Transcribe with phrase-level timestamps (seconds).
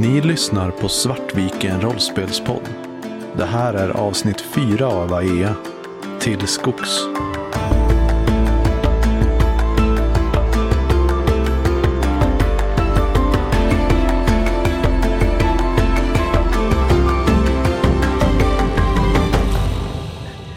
[0.00, 2.68] Ni lyssnar på Svartviken rollspelspodd.
[3.36, 5.54] Det här är avsnitt fyra av AEA.
[6.20, 7.00] Till skogs.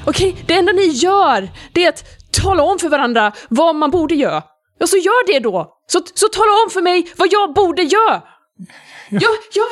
[0.06, 2.04] Okej, det enda ni gör, det är att
[2.44, 4.44] tala om för varandra vad man borde göra.
[4.80, 5.74] Ja, så gör det då!
[5.88, 8.22] Så, så tala om för mig vad jag borde göra!
[9.12, 9.22] Jag,
[9.54, 9.68] jag,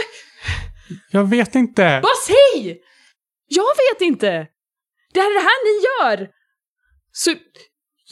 [1.12, 2.00] Jag vet inte.
[2.04, 2.78] bara säg!
[3.48, 4.48] Jag vet inte!
[5.14, 5.84] Det här är det här ni
[6.20, 6.30] gör!
[7.12, 7.30] Så,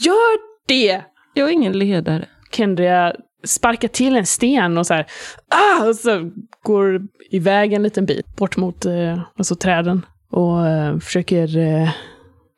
[0.06, 0.38] gör
[0.68, 1.04] det!
[1.34, 2.28] Jag är ingen ledare.
[2.52, 5.08] Kendria sparkar till en sten och så här,
[5.50, 6.32] ah, och så
[6.64, 7.02] går
[7.32, 11.90] iväg en liten bit bort mot eh, alltså träden och eh, försöker eh,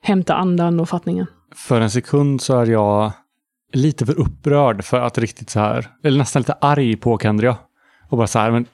[0.01, 1.27] hämta andan och fattningen.
[1.55, 3.11] För en sekund så är jag
[3.73, 7.57] lite för upprörd för att riktigt så här, eller nästan lite arg på Kendria.
[8.09, 8.65] Och bara så här, men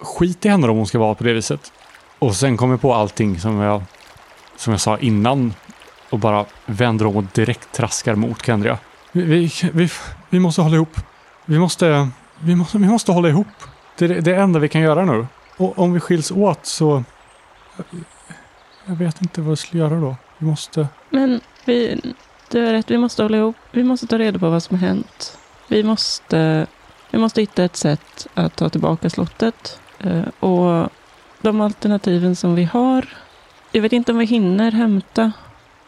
[0.00, 1.72] skit i henne om hon ska vara på det viset.
[2.18, 3.82] Och sen kommer jag på allting som jag,
[4.56, 5.54] som jag sa innan
[6.10, 8.78] och bara vänder om och direkt traskar mot Kendria.
[9.12, 9.88] Vi, vi, vi,
[10.30, 10.96] vi måste hålla ihop.
[11.44, 13.46] Vi måste, vi måste, vi måste hålla ihop.
[13.98, 15.26] Det är det, det enda vi kan göra nu.
[15.56, 17.04] Och om vi skiljs åt så...
[18.86, 20.16] Jag vet inte vad jag ska göra då.
[20.38, 20.88] Vi måste...
[21.10, 22.00] Men vi,
[22.50, 23.56] du har rätt, vi måste hålla ihop.
[23.70, 25.38] Vi måste ta reda på vad som har hänt.
[25.68, 26.66] Vi måste,
[27.10, 29.80] vi måste hitta ett sätt att ta tillbaka slottet.
[29.98, 30.88] Eh, Och
[31.42, 33.08] de alternativen som vi har.
[33.72, 35.32] Jag vet inte om vi hinner hämta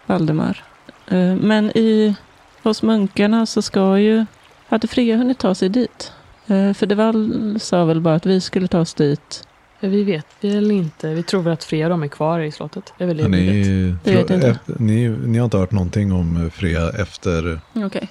[0.07, 0.65] Valdemar.
[1.09, 2.15] Eh, Men i,
[2.63, 4.25] hos munkarna så ska ju,
[4.69, 6.13] hade Freja hunnit ta sig dit?
[6.47, 9.49] Eh, För Deval sa väl bara att vi skulle ta oss dit.
[9.81, 11.15] Vi vet väl inte.
[11.15, 12.93] Vi tror väl att flera av dem är kvar i slottet.
[12.99, 13.39] Det är väl det Ja, vet.
[13.41, 14.49] ni, Det vet jag inte.
[14.49, 18.09] efter- ni, ni har inte hört någonting om Freja efter, Okej.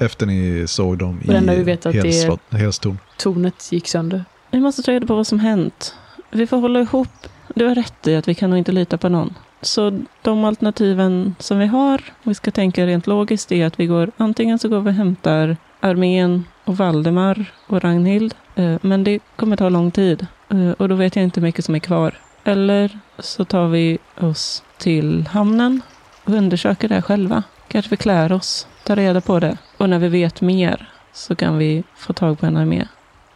[0.00, 2.98] Efter ni såg dem Det enda vi i vet att det Helstorn.
[3.16, 4.24] Tornet gick sönder.
[4.50, 5.94] Vi måste ta reda på vad som hänt.
[6.30, 7.08] Vi får hålla ihop.
[7.54, 9.34] Du har rätt i att vi kan nog inte lita på någon.
[9.62, 13.86] Så de alternativen som vi har, om vi ska tänka rent logiskt, är att vi
[13.86, 18.34] går antingen så går vi och hämtar armén och Valdemar och Ragnhild.
[18.54, 21.64] Eh, Men det kommer ta lång tid eh, och då vet jag inte hur mycket
[21.64, 22.14] som är kvar.
[22.44, 25.82] Eller så tar vi oss till hamnen
[26.24, 27.42] och undersöker det här själva.
[27.72, 29.58] Kanske vi klär oss, tar reda på det.
[29.76, 32.88] Och när vi vet mer så kan vi få tag på en armé.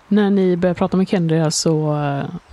[0.08, 1.98] När ni börjar prata med Kendria så,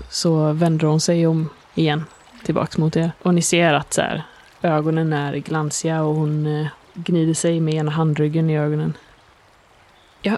[0.10, 2.06] så vänder hon sig om igen
[2.44, 3.12] tillbaks mot er.
[3.22, 4.24] Och ni ser att så här,
[4.62, 8.94] ögonen är glansiga och hon eh, gnider sig med ena handryggen i ögonen.
[10.22, 10.38] Jag,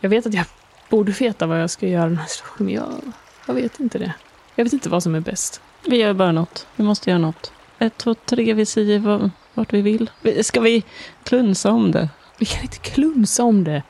[0.00, 0.46] jag vet att jag
[0.90, 3.12] borde veta vad jag ska göra den här situationen, men jag,
[3.46, 4.12] jag vet inte det.
[4.54, 5.60] Jag vet inte vad som är bäst.
[5.86, 6.66] Vi gör bara något.
[6.76, 7.52] Vi måste göra något.
[7.78, 10.10] Ett, två, tre, vi säger vad- vart vi vill.
[10.20, 10.84] Vi- Ska vi
[11.24, 12.08] klunsa om det?
[12.38, 13.82] Vi kan inte klunsa om det.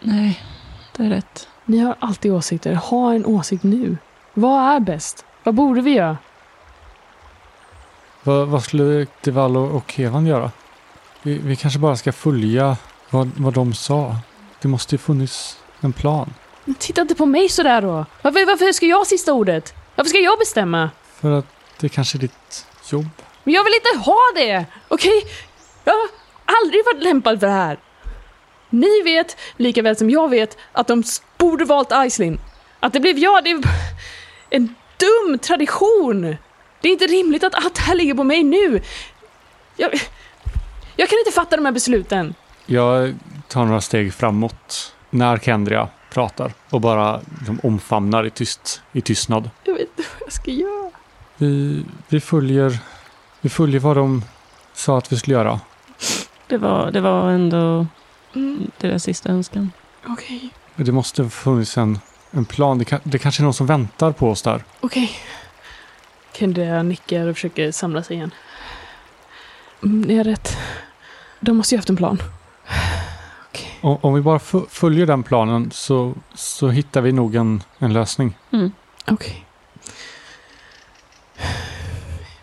[0.00, 0.42] Nej,
[0.96, 1.48] det är rätt.
[1.64, 2.74] Ni har alltid åsikter.
[2.74, 3.96] Ha en åsikt nu.
[4.34, 5.24] Vad är bäst?
[5.42, 6.16] Vad borde vi göra?
[8.22, 10.50] Vad, vad skulle Deval och, och Kevan göra?
[11.22, 12.76] Vi, vi kanske bara ska följa
[13.10, 14.16] vad, vad de sa.
[14.62, 16.34] Det måste ju funnits en plan.
[16.64, 18.06] Men titta inte på mig sådär då.
[18.22, 19.74] Varför, varför ska jag ha sista ordet?
[19.94, 20.90] Varför ska jag bestämma?
[21.14, 21.46] För att
[21.80, 23.08] det kanske är ditt jobb.
[23.46, 24.66] Men jag vill inte ha det!
[24.88, 25.22] Okej?
[25.84, 26.08] Jag har
[26.44, 27.78] aldrig varit lämpad för det här.
[28.70, 31.02] Ni vet, lika väl som jag vet, att de
[31.38, 32.40] borde valt Aislinn.
[32.80, 33.62] Att det blev jag, det är
[34.50, 36.36] en dum tradition.
[36.80, 38.80] Det är inte rimligt att allt det här ligger på mig nu.
[39.76, 39.90] Jag,
[40.96, 42.34] jag kan inte fatta de här besluten.
[42.66, 43.14] Jag
[43.48, 49.50] tar några steg framåt när Kendria pratar och bara liksom omfamnar i, tyst, i tystnad.
[49.64, 50.90] Jag vet inte vad jag ska göra.
[51.36, 52.78] Vi, vi, följer,
[53.46, 54.24] vi följer vad de
[54.74, 55.60] sa att vi skulle göra.
[56.46, 57.86] Det var, det var ändå
[58.34, 59.72] Mm, deras sista önskan.
[60.06, 61.98] Okej, Det måste ha funnits en,
[62.30, 62.78] en plan.
[62.78, 64.64] Det, kan, det kanske är någon som väntar på oss där.
[64.80, 65.10] okej.
[66.34, 68.30] Kendra nickar och försöker samla sig igen.
[69.82, 70.56] Mm, ni har rätt.
[71.40, 72.22] De måste ju haft en plan.
[73.80, 74.38] Om, om vi bara
[74.68, 78.38] följer den planen så, så hittar vi nog en, en lösning.
[78.50, 78.72] Mm.
[79.06, 79.45] Okej.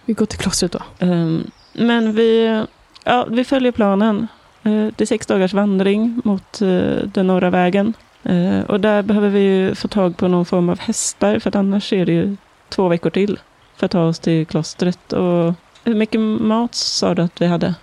[0.05, 0.79] Vi går till klostret då.
[0.99, 2.63] Ehm, men vi,
[3.03, 4.27] ja, vi följer planen.
[4.63, 7.93] Eh, det är sex dagars vandring mot eh, den norra vägen.
[8.23, 11.55] Eh, och där behöver vi ju få tag på någon form av hästar för att
[11.55, 12.35] annars är det ju
[12.69, 13.39] två veckor till
[13.75, 15.13] för att ta oss till klostret.
[15.13, 15.53] Och
[15.83, 17.75] hur mycket mat sa du att vi hade?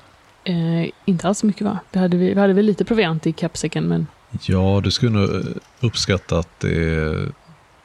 [1.05, 1.79] Inte alls mycket va?
[1.93, 4.07] Vi hade, vi, vi hade väl lite proviant i kappsäcken men
[4.43, 5.31] Ja, du skulle nog
[5.81, 7.33] uppskatta att det,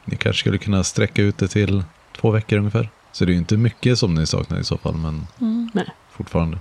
[0.04, 1.84] ni kanske skulle kunna sträcka ut det till
[2.20, 2.88] två veckor ungefär.
[3.16, 5.70] Så det är ju inte mycket som ni saknar i så fall, men Mm.
[6.10, 6.58] fortfarande.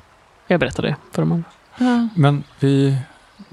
[0.48, 1.44] jag berättade det för de andra.
[1.80, 2.07] Ja.
[2.16, 2.98] Men vi,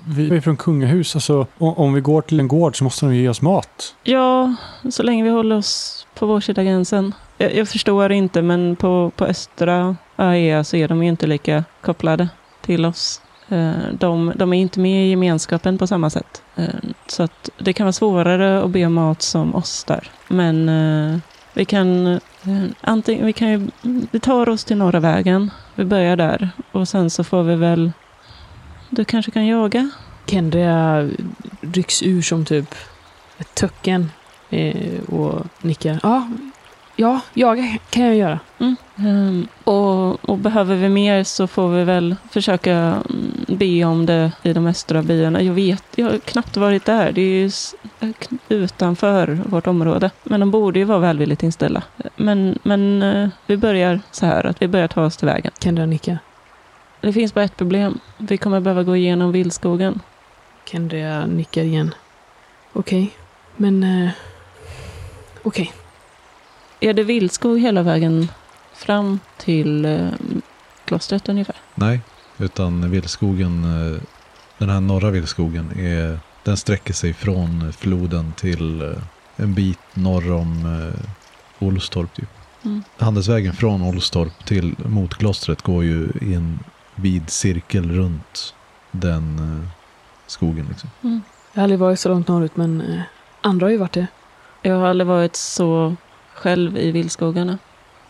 [0.05, 1.17] vi är från kungahus.
[1.17, 3.95] Alltså, om vi går till en gård så måste de ge oss mat.
[4.03, 4.55] Ja,
[4.91, 7.15] så länge vi håller oss på vår sida gränsen.
[7.39, 11.65] Jag, jag förstår inte, men på, på östra AEA så är de ju inte lika
[11.81, 12.29] kopplade
[12.61, 13.21] till oss.
[13.49, 16.43] Eh, De, de är inte med i gemenskapen på samma sätt.
[16.57, 16.65] Eh,
[17.07, 20.11] Så att det kan vara svårare att be om mat som oss där.
[20.29, 21.19] Men eh,
[21.55, 22.21] vi kan, eh,
[22.81, 23.69] antingen, vi kan ju,
[24.11, 25.51] vi tar oss till norra vägen.
[25.75, 27.93] Vi börjar där och sen så får vi väl,
[28.91, 29.91] du kanske kan jaga?
[30.27, 31.11] Kendria
[31.61, 32.75] rycks ur som typ
[33.39, 34.11] ett töcken
[34.51, 36.01] eh, och nickar.
[36.03, 36.29] Ja,
[37.03, 38.41] ja, jaga kan jag göra.
[38.97, 44.33] Ehm, och, och behöver vi mer så får vi väl försöka mm, be om det
[44.43, 45.43] i de östra byarna.
[45.43, 47.13] Jag vet, jag har knappt varit där.
[47.13, 47.51] Det är ju
[48.49, 50.11] utanför vårt område.
[50.23, 51.83] Men de borde ju vara välvilligt inställda.
[52.17, 55.53] Men, men eh, vi börjar så här, att vi börjar ta oss till vägen.
[55.61, 56.19] Kendria nickar.
[57.01, 57.99] Det finns bara ett problem.
[58.19, 60.01] Vi kommer behöva gå igenom vildskogen.
[60.65, 61.95] Kendria nickar igen.
[62.73, 63.11] Okej,
[63.57, 63.83] men...
[63.83, 64.11] Eh,
[65.45, 65.73] Okej,
[66.82, 68.29] Är det vildskog hela vägen
[68.73, 70.08] fram till eh,
[70.84, 71.56] klostret ungefär?
[71.75, 72.00] Nej,
[72.38, 74.02] utan vildskogen, eh,
[74.58, 78.88] den här norra vildskogen, är, den sträcker sig från floden till eh,
[79.37, 80.93] en bit norr om
[81.58, 82.14] Olstorp.
[82.14, 82.29] Typ.
[82.64, 82.82] Mm.
[82.99, 86.58] Handelsvägen från Olstorp till mot klostret går ju i en
[86.94, 88.55] vid cirkel runt
[88.90, 89.69] den
[90.26, 90.67] skogen.
[90.69, 90.90] Liksom.
[91.52, 93.00] jag har aldrig varit så långt norrut men
[93.40, 94.06] andra har ju varit det.
[94.62, 95.96] Jag har aldrig varit så
[96.43, 97.59] själv i vildskogarna.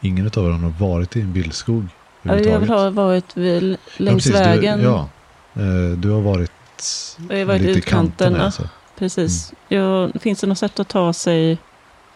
[0.01, 1.85] Ingen av er har varit i en vildskog
[2.23, 2.95] Ja, Jag vill överhuvudtaget.
[2.97, 4.79] ha varit vid, längs precis, vägen.
[4.79, 5.09] Du, ja,
[5.55, 6.53] eh, du har varit,
[7.31, 8.29] Jag har varit lite i utkanterna.
[8.29, 8.45] kanterna.
[8.45, 8.69] Alltså.
[8.99, 9.53] Precis.
[9.69, 11.59] Ja, finns det något sätt att ta sig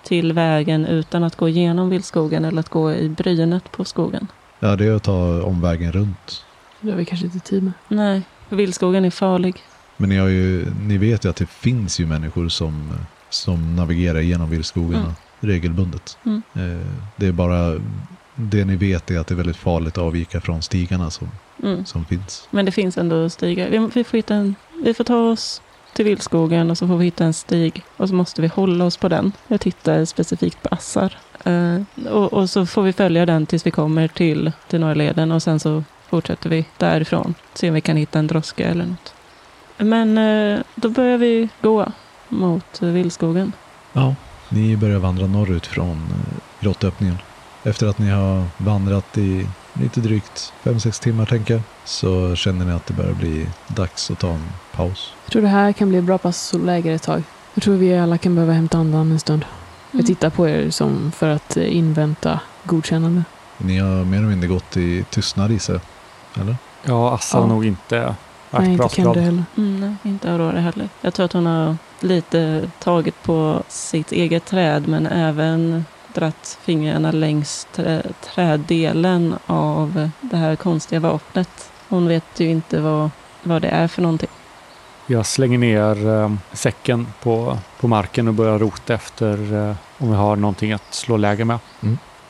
[0.04, 4.26] till vägen utan att gå igenom vildskogen eller att gå i brynet på skogen?
[4.60, 6.44] Ja, det är att ta omvägen runt.
[6.80, 7.72] Det har vi kanske inte tid med.
[7.88, 9.54] Nej, för vildskogen är farlig.
[9.96, 12.92] Men ni, har ju, ni vet ju att det finns ju människor som,
[13.30, 15.14] som navigerar genom vildskogarna Mm.
[15.46, 16.19] Regelbundet.
[16.26, 16.43] Mm.
[16.54, 17.81] Eh, Det är bara
[18.34, 21.28] det ni vet är att det är väldigt farligt att avvika från stigarna som,
[21.62, 21.84] Mm.
[21.84, 22.48] som finns.
[22.50, 23.69] Men det finns ändå stigar.
[23.70, 24.54] Vi, vi, får hitta en,
[24.84, 25.62] vi får ta oss
[25.94, 27.82] till vildskogen och så får vi hitta en stig.
[27.96, 29.32] Och så måste vi hålla oss på den.
[29.48, 31.19] Jag tittar specifikt på Assar.
[31.44, 31.81] Eh,
[32.12, 35.60] och, och så får vi följa den tills vi kommer till, till Norrleden och sen
[35.60, 37.34] så fortsätter vi därifrån.
[37.54, 39.14] Se om vi kan hitta en droska eller något.
[39.78, 41.87] Men eh, då börjar vi gå
[42.28, 43.52] mot vildskogen.
[43.92, 44.14] Ja.
[44.48, 47.16] Ni börjar vandra norrut från eh, grottöppningen.
[47.62, 52.72] Efter att ni har vandrat i lite drygt 5-6 timmar tänker jag, så känner ni
[52.72, 55.12] att det börjar bli dags att ta en paus.
[55.25, 57.22] Jag tror det här kan bli bra pass och läger ett tag.
[57.54, 59.44] Jag tror vi alla kan behöva hämta andan en stund.
[59.90, 63.25] Jag tittar på er som för att eh, invänta godkännande.
[63.58, 65.81] Ni har mer eller mindre gått i tystnad i sig,
[66.40, 66.56] eller?
[66.82, 67.46] Ja, Assa Ja.
[67.46, 68.14] nog inte
[68.50, 68.88] Nej, inte.
[68.88, 69.44] Kendra heller.
[69.56, 70.88] Mm, nej, inte Aurora heller.
[71.00, 75.84] Jag tror att hon har lite tagit på sitt eget träd men även
[76.14, 78.02] dratt fingrarna längs trä,
[78.34, 81.70] träddelen av det här konstiga vapnet.
[81.88, 83.10] Hon vet ju inte vad,
[83.43, 84.28] vad det är för någonting.
[85.06, 90.16] Jag slänger ner eh, säcken på, på marken och börjar rota efter eh, om vi
[90.16, 91.58] har någonting att slå läger med.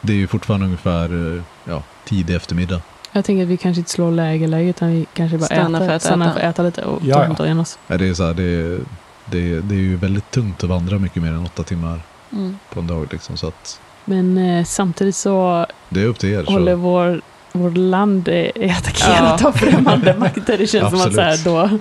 [0.00, 2.80] Det är ju fortfarande ungefär eh, ja, tidig eftermiddag.
[3.16, 5.88] Jag tänker att vi kanske inte slår läger läge utan vi kanske bara Stannar äter,
[5.88, 6.34] för att stannar äta.
[6.40, 7.44] för att äta lite och Ja, ja.
[7.44, 7.78] igen oss.
[7.86, 8.78] Nej, Det är, så här, det, är,
[9.26, 12.00] det, är, det är ju väldigt tungt att vandra mycket mer än åtta timmar
[12.32, 12.58] Mm.
[12.72, 13.06] på en dag.
[13.12, 16.44] Liksom, så att Men eh, samtidigt så det är upp till er.
[16.44, 16.76] håller Så.
[16.76, 17.20] vår,
[17.52, 19.48] vår land är är attackerat Ja.
[19.48, 20.58] av främmande makter.
[20.58, 21.78] Det känns som att så här, då,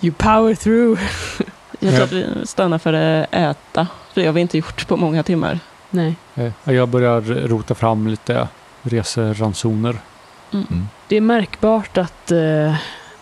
[0.00, 1.00] you power through.
[1.80, 3.86] Jag tror att vi stannar för att äta.
[4.14, 5.58] För det har vi inte gjort på många timmar.
[5.90, 6.14] Nej.
[6.34, 8.48] Eh, Jag börjar rota fram lite
[8.82, 9.96] reseransoner.
[10.52, 10.88] Mm.
[11.08, 12.74] Det är märkbart att eh,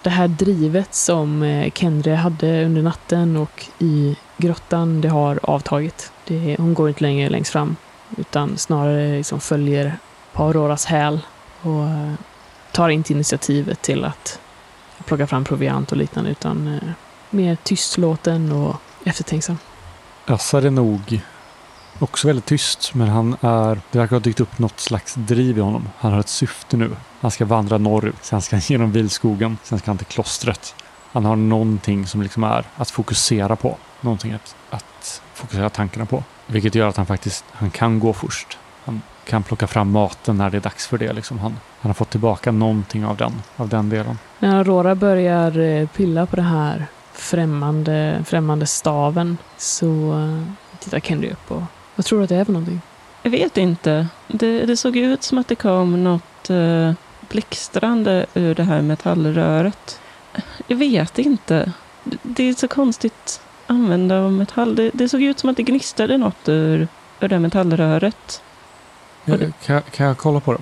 [0.03, 6.13] det här drivet som eh, Kendre hade under natten och i grottan, det har avtagit.
[6.25, 7.77] Det, hon går inte längre längst fram,
[8.17, 9.97] utan snarare liksom följer
[10.33, 11.21] på Auroras häl
[11.63, 12.13] och eh,
[12.73, 14.41] tar inte initiativet till att
[15.05, 16.91] plocka fram proviant och liknande, utan eh,
[17.31, 19.59] mer tystlåten och eftertänksam.
[20.27, 21.21] Assar är nog
[21.99, 23.81] också väldigt tyst, men han är...
[23.91, 25.89] Det verkar ha dykt upp något slags driv i honom.
[25.99, 26.97] Han har ett syfte nu.
[27.21, 29.59] Han ska vandra norrut, sen ska han genom vilskogen.
[29.63, 30.75] sen ska han till klostret.
[31.13, 33.77] Han har någonting som liksom är att fokusera på.
[34.01, 36.25] Någonting att, att fokusera tankarna på.
[36.47, 38.59] Vilket gör att han faktiskt han kan gå först.
[38.85, 41.13] Han kan plocka fram maten när det är dags för det.
[41.13, 41.39] Liksom.
[41.39, 44.19] Han, han har fått tillbaka någonting av den, av den delen.
[44.39, 50.43] När Aurora börjar eh, pilla på den här främmande, främmande staven så eh,
[50.79, 51.63] tittar Kendre upp och
[51.97, 52.81] vad tror du att det är för någonting?
[53.23, 54.07] Jag vet inte.
[54.29, 56.93] Det, det såg ut som att det kom något eh,
[57.29, 60.01] blixtrande ur det här metallröret.
[60.67, 61.73] Jag vet inte.
[62.05, 64.75] Det- Det är så konstigt använda av metall.
[64.77, 66.89] Det, det såg ut som att det gnistrade något ur,
[67.21, 68.43] ur det metallröret.
[69.25, 70.59] Ja, kan, jag- kan jag kolla på det?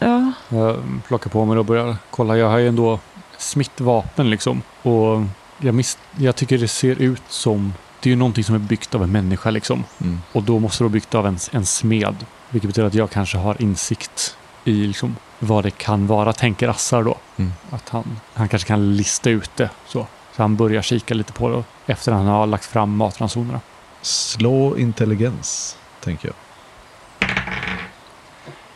[0.00, 2.36] Ja, Jag plockar på mig och börjar kolla.
[2.36, 2.98] Jag har ju ändå
[3.38, 4.62] smittvapen liksom.
[4.82, 5.22] Och
[5.58, 7.72] jag, mis- jag tycker det ser ut som...
[8.02, 9.84] Det är ju någonting som är byggt av en människa liksom.
[10.00, 10.20] Mm.
[10.32, 12.26] Och då måste det vara byggt av en, en smed.
[12.50, 17.02] Vilket betyder att jag kanske har insikt i liksom vad det kan vara, tänker Assar
[17.02, 17.16] då.
[17.36, 17.52] Mm.
[17.70, 19.70] Att han, han kanske kan lista ut det.
[19.86, 20.06] Så.
[20.36, 23.60] så han börjar kika lite på det efter att han har lagt fram matransonerna.
[24.02, 26.36] Slå intelligens, tänker jag.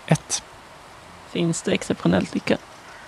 [0.06, 0.42] Ett.
[1.30, 2.56] finns det exceptionellt lycka?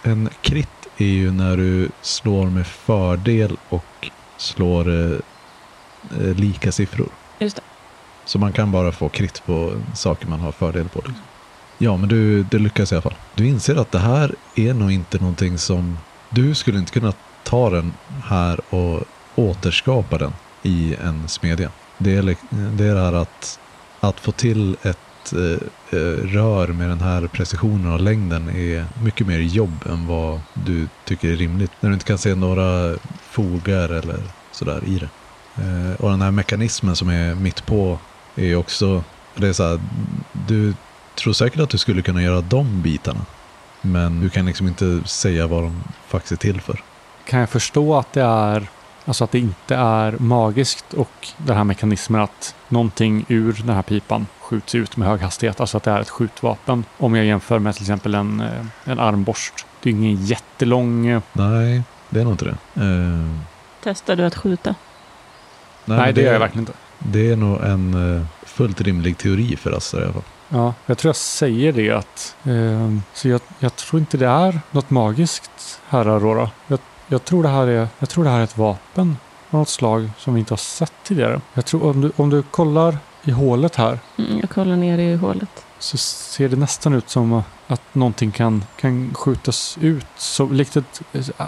[0.03, 5.21] En krit är ju när du slår med fördel och slår
[6.21, 7.09] eh, lika siffror.
[7.39, 7.63] Just det.
[8.25, 10.99] Så man kan bara få krit på saker man har fördel på.
[10.99, 11.25] Liksom.
[11.79, 13.15] Ja, men du, du lyckas i alla fall.
[13.35, 15.99] Du inser att det här är nog inte någonting som...
[16.31, 17.13] Du skulle inte kunna
[17.45, 17.93] ta den
[18.25, 19.03] här och
[19.35, 21.71] återskapa den i en smedja.
[21.99, 23.59] Det är, det är det här att,
[24.01, 29.27] att få till ett eh, eh, rör med den här precisionen och längden är mycket
[29.27, 31.73] mer jobb än vad du tycker är rimligt.
[31.81, 32.97] När du inte kan se några
[33.31, 34.19] fogar eller
[34.53, 35.09] sådär i det.
[35.59, 37.99] Eh, och den här mekanismen som är mitt på
[38.37, 39.81] är också, det är så här,
[40.33, 40.75] du
[41.15, 43.21] tror säkert att du skulle kunna göra de bitarna.
[43.81, 46.83] Men du kan liksom inte säga vad de faktiskt är till för.
[47.25, 48.69] Kan jag förstå att det är
[49.09, 53.83] Alltså att det inte är magiskt och den här mekanismen att någonting ur den här
[53.83, 55.61] pipan skjuts ut med hög hastighet.
[55.61, 56.85] Alltså att det är ett skjutvapen.
[56.99, 59.67] Om jag jämför med till exempel en, eh, en armborst.
[59.83, 61.07] Det är ingen jättelång...
[61.07, 62.83] eh, Nej, det är nog inte det.
[62.85, 63.31] Eh,
[63.83, 64.75] Testar du att skjuta?
[65.89, 66.73] Nej, men det gör jag verkligen inte.
[66.99, 70.23] Det är nog en eh, fullt rimlig teori för Assar i alla fall.
[70.49, 72.37] Ja, jag tror jag säger det att...
[72.45, 76.51] Eh, så jag, jag tror inte det är något magiskt här Aurora.
[76.67, 76.79] Jag,
[77.09, 79.17] jag, tror det här är, jag tror det här är ett vapen
[79.51, 81.41] av något slag som vi inte har sett tidigare.
[81.55, 85.17] Jag tror om du, om du kollar i hålet här Mm, jag kollar ner i
[85.17, 85.65] hålet.
[85.79, 90.07] så ser det nästan ut som att någonting kan, kan skjutas ut.
[90.17, 91.03] Så likt ett,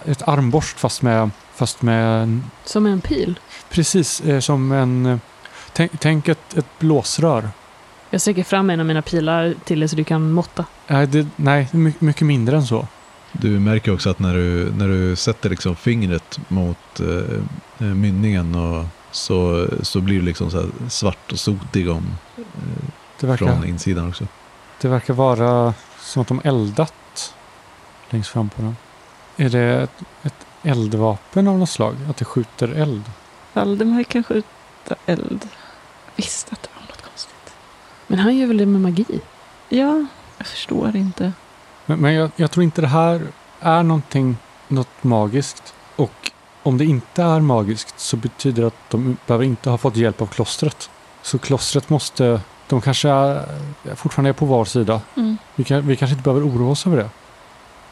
[0.06, 3.38] ett armborst fast med, fast med en- Som en pil.
[3.70, 5.06] precis eh, som en...
[5.06, 5.18] eh,
[5.72, 7.48] Tänk, tänk ett, ett blåsrör.
[8.10, 10.64] Jag sträcker fram en av mina pilar till dig så du kan måtta.
[10.86, 12.86] Nej, det, nej mycket mindre än så.
[13.32, 17.06] Du märker också att när du, när du sätter liksom fingret mot eh,
[17.78, 22.42] eh, mynningen och så, så blir det liksom så här svart och sotig om, eh,
[23.20, 24.26] Det verkar, från insidan också.
[24.80, 27.34] det verkar vara som att de eldat
[28.10, 28.76] längst fram på den.
[29.36, 31.96] Är det ett, ett eldvapen av något slag?
[32.10, 33.02] Att det skjuter eld?
[33.52, 35.48] Valdemar kan skjuta eld.
[36.06, 37.54] Jag visste att det var något konstigt.
[38.06, 39.20] Men han gör väl det med magi?
[39.68, 40.06] Ja,
[40.38, 41.32] jag förstår inte.
[41.86, 43.22] Men, men jag, jag tror inte det här
[43.60, 44.36] är någonting,
[44.68, 45.74] något magiskt.
[45.96, 46.30] Och
[46.62, 50.22] om det inte är magiskt så betyder det att de behöver inte ha fått hjälp
[50.22, 50.90] av klostret.
[51.22, 53.46] Så klostret måste, de kanske är,
[53.94, 55.00] fortfarande är på var sida.
[55.16, 55.38] Mm.
[55.54, 57.10] Vi, kan, vi kanske inte behöver oroa oss över det.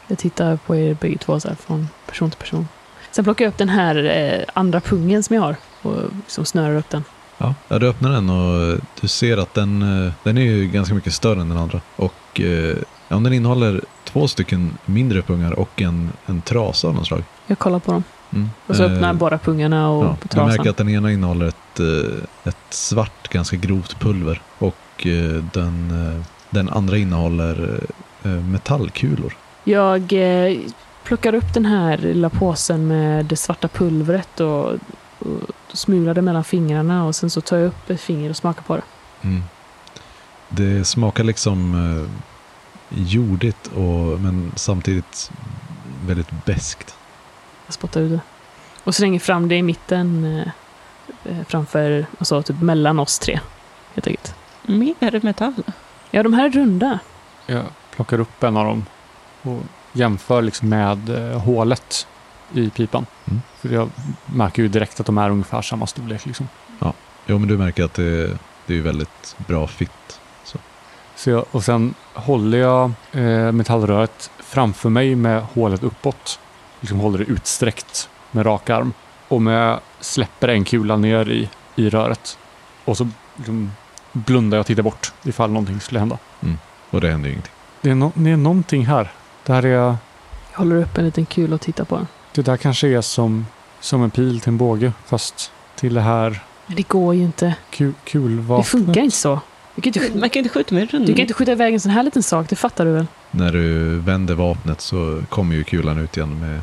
[0.09, 2.67] Jag tittar på er bägge två så här från person till person.
[3.11, 6.75] Sen plockar jag upp den här eh, andra pungen som jag har och liksom snörar
[6.75, 7.03] upp den.
[7.37, 11.13] Ja, du öppnar den och du ser att den, eh, den är ju ganska mycket
[11.13, 11.81] större än den andra.
[11.95, 17.07] Och eh, ja, den innehåller två stycken mindre pungar och en, en trasa av något
[17.07, 17.23] slag.
[17.47, 18.03] Jag kollar på dem.
[18.33, 18.49] Mm.
[18.67, 20.69] Och så öppnar jag Eh, båda pungarna och Ja, på du märker trasan.
[20.69, 24.41] att den ena innehåller ett, eh, ett svart, ganska grovt pulver.
[24.57, 25.07] Och
[25.53, 25.93] den,
[26.49, 27.79] den andra innehåller
[28.23, 29.33] eh, metallkulor.
[29.63, 30.57] Jag eh,
[31.03, 34.73] plockar upp den här lilla påsen med det svarta pulvret och,
[35.19, 38.61] och smular det mellan fingrarna och sen så tar jag upp ett finger och smakar
[38.61, 38.83] på det.
[39.21, 39.43] Mm.
[40.49, 42.09] Det smakar liksom eh,
[42.99, 45.31] jordigt och, men samtidigt
[46.05, 46.95] väldigt beskt.
[47.65, 48.19] Jag spottar ut det.
[48.83, 50.47] Och slänger fram det i mitten eh,
[51.31, 53.39] eh, framför, alltså typ mellan oss tre.
[53.93, 54.35] Helt enkelt.
[54.63, 55.63] Mer metall.
[56.11, 56.99] Ja, de här är runda.
[57.45, 57.63] Jag
[57.95, 58.85] plockar upp en av dem
[59.41, 62.07] och jämför liksom med eh, hålet
[62.53, 63.05] i pipan.
[63.27, 63.41] Mm.
[63.59, 63.89] För jag
[64.25, 66.25] märker ju direkt att de är ungefär samma storlek.
[66.25, 66.47] Liksom.
[67.25, 70.19] Jo, men du märker att det, det är väldigt bra fit.
[71.19, 76.39] Så jag, och sen håller jag eh, metallröret framför mig med hålet uppåt.
[76.79, 78.93] Liksom håller det utsträckt med rak arm.
[79.27, 82.37] Och med släpper en kula ner i, i röret.
[82.85, 83.71] Och så liksom
[84.11, 86.17] blundar jag och tittar bort ifall någonting skulle hända.
[86.89, 87.53] Och det händer ju ingenting.
[87.81, 89.11] Det är, no, det är någonting här.
[89.49, 89.69] Det här är...
[89.69, 89.97] Jag
[90.53, 92.07] håller upp en liten kul och tittar på den.
[92.31, 93.45] Det där kanske är som,
[93.79, 94.93] som en pil till en båge.
[95.05, 97.55] Fast till det här Men det går ju inte.
[97.69, 98.65] ku, kulvapnet.
[98.65, 99.39] Det funkar inte så.
[99.75, 101.05] Du kan inte, Man kan inte skjuta med rund.
[101.05, 103.07] du kan inte skjuta iväg en sån här liten sak, det fattar du väl?
[103.31, 106.61] När du vänder vapnet så kommer ju kulan ut igen med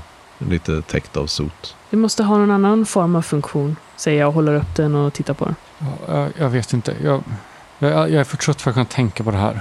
[0.50, 1.76] lite täckt av sot.
[1.90, 5.12] Det måste ha någon annan form av funktion, säger jag och håller upp den och
[5.12, 5.54] tittar på den.
[5.78, 6.94] Ja, jag, jag vet inte.
[7.02, 7.22] Jag,
[7.78, 9.60] jag, jag är för trött för att kunna tänka på det här.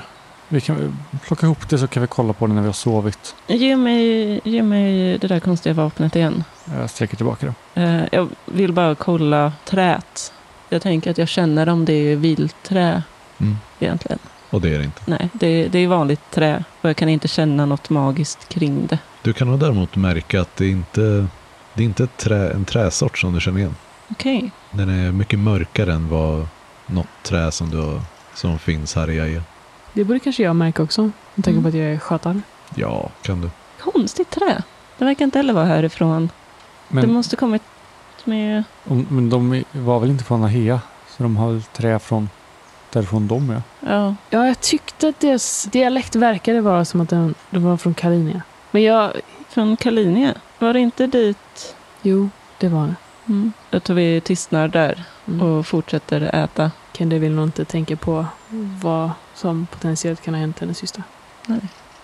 [0.55, 3.35] Vi kan plocka ihop det så kan vi kolla på det när vi har sovit.
[3.47, 6.43] Ge mig, ge mig det där konstiga vapnet igen.
[6.79, 7.81] Jag sträcker tillbaka det.
[7.81, 10.33] Eh, jag vill bara kolla trät.
[10.69, 13.03] Jag tänker att jag känner om det är vilträ
[13.37, 13.57] Mm.
[13.79, 14.19] egentligen.
[14.49, 15.01] Och det är det inte.
[15.05, 18.99] Nej, det, det är vanligt trä och jag kan inte känna något magiskt kring det.
[19.21, 21.27] Du kan nog däremot märka att det inte
[21.73, 23.75] det är inte trä, en träsort som du känner igen.
[24.11, 24.51] Okej.
[24.71, 26.47] Den är mycket mörkare än vad
[26.87, 28.01] något trä som, du har,
[28.33, 29.41] som finns här i Jaja.
[29.95, 31.11] Det borde kanske jag märka också.
[31.35, 32.41] Med tanke på att jag är skötare.
[32.75, 33.49] Ja, kan du.
[33.79, 34.63] Konstigt trä.
[34.97, 36.29] Det verkar inte heller vara härifrån.
[36.89, 37.61] det Men, måste kommit
[38.23, 38.63] med...
[38.83, 40.81] om, men de var väl inte från Ahea?
[41.09, 42.29] Så de har väl trä från
[42.91, 43.61] därifrån de är.
[43.79, 47.93] Ja, Ja, jag tyckte att deras dialekt verkade vara som att den, de var från
[47.93, 48.41] Kalinia.
[48.71, 49.11] Men jag...
[49.49, 50.33] från Kalinia.
[50.59, 51.75] Var det inte dit?
[52.01, 52.95] Jo, det var det.
[53.27, 53.53] Mm.
[53.69, 55.41] Jag tror vi tystnar där Mm.
[55.41, 56.71] och fortsätter äta.
[56.97, 58.25] Kende vill nog inte tänka på
[58.81, 61.03] vad som potentiellt kan ha hänt hennes syster.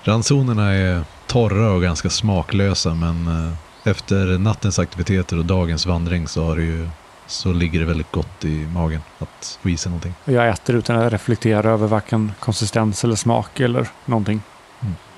[0.03, 3.53] Ransonerna är torra och ganska smaklösa men eh,
[3.89, 6.89] efter nattens aktiviteter och dagens vandring så, har det ju,
[7.27, 10.13] så ligger det väldigt gott i magen att få i sig någonting.
[10.25, 14.41] Och Jag äter utan att reflektera över varken konsistens eller smak eller någonting.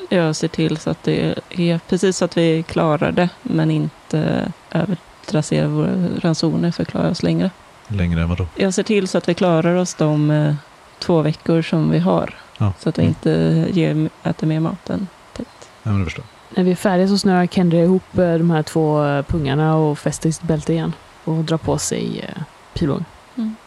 [0.10, 4.52] Jag ser till så att det är precis så att vi klarar det, men inte
[4.72, 7.52] övertrasserar våra ransoner för att klara oss längre.
[7.94, 8.48] Längre än vadå?
[8.56, 10.56] Jag ser till så att vi klarar oss de eh,
[11.00, 12.34] två veckor som vi har.
[12.58, 12.74] Ja.
[12.80, 13.10] Så att vi Mm.
[13.10, 15.48] inte ger, äter mer mat än tätt.
[15.84, 16.26] Ja, men det förstår.
[16.56, 20.00] När vi är färdiga så snörar Kendre ihop eh, de här två eh, pungarna och
[20.00, 20.94] fäster i sitt bälte igen.
[21.24, 23.06] Och drar på sig eh, pilbågen.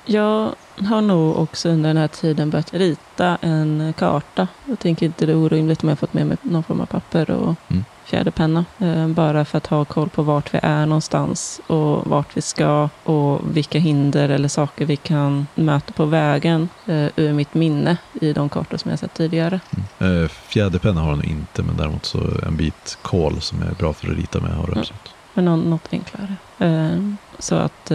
[0.05, 0.51] Jag
[0.89, 4.49] har nog också under den här tiden börjat rita en karta.
[4.65, 7.31] Jag tänker inte det är orimligt om jag fått med mig någon form av papper
[7.31, 7.85] och Mm.
[8.07, 8.65] Fjäderpenna.
[8.79, 12.89] Eh, bara för att ha koll på vart vi är någonstans och vart vi ska
[13.05, 18.33] och vilka hinder eller saker vi kan möta på vägen eh, ur mitt minne i
[18.33, 19.61] de kartor som jag sett tidigare.
[19.99, 20.23] Mm.
[20.23, 24.11] Eh, fjäderpenna har han inte men däremot så en bit kol som är bra för
[24.11, 24.81] att rita med har du Mm.
[24.81, 25.11] absolut.
[25.35, 26.37] Men någon, något enklare.
[27.39, 27.93] Så att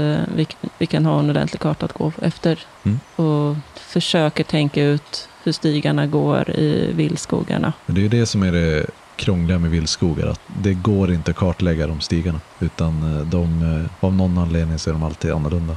[0.78, 2.60] vi, kan ha en ordentlig karta att gå efter.
[2.84, 3.00] Mm.
[3.15, 7.74] Och försöker tänka ut hur stigarna går i vildskogarna.
[7.86, 8.86] Men det är ju det som är det
[9.22, 10.28] krångliga med vildskogar.
[10.28, 12.40] Att det går inte att kartlägga de stigarna.
[12.60, 15.76] Utan eh, de, eh, av någon anledning så är de alltid annorlunda.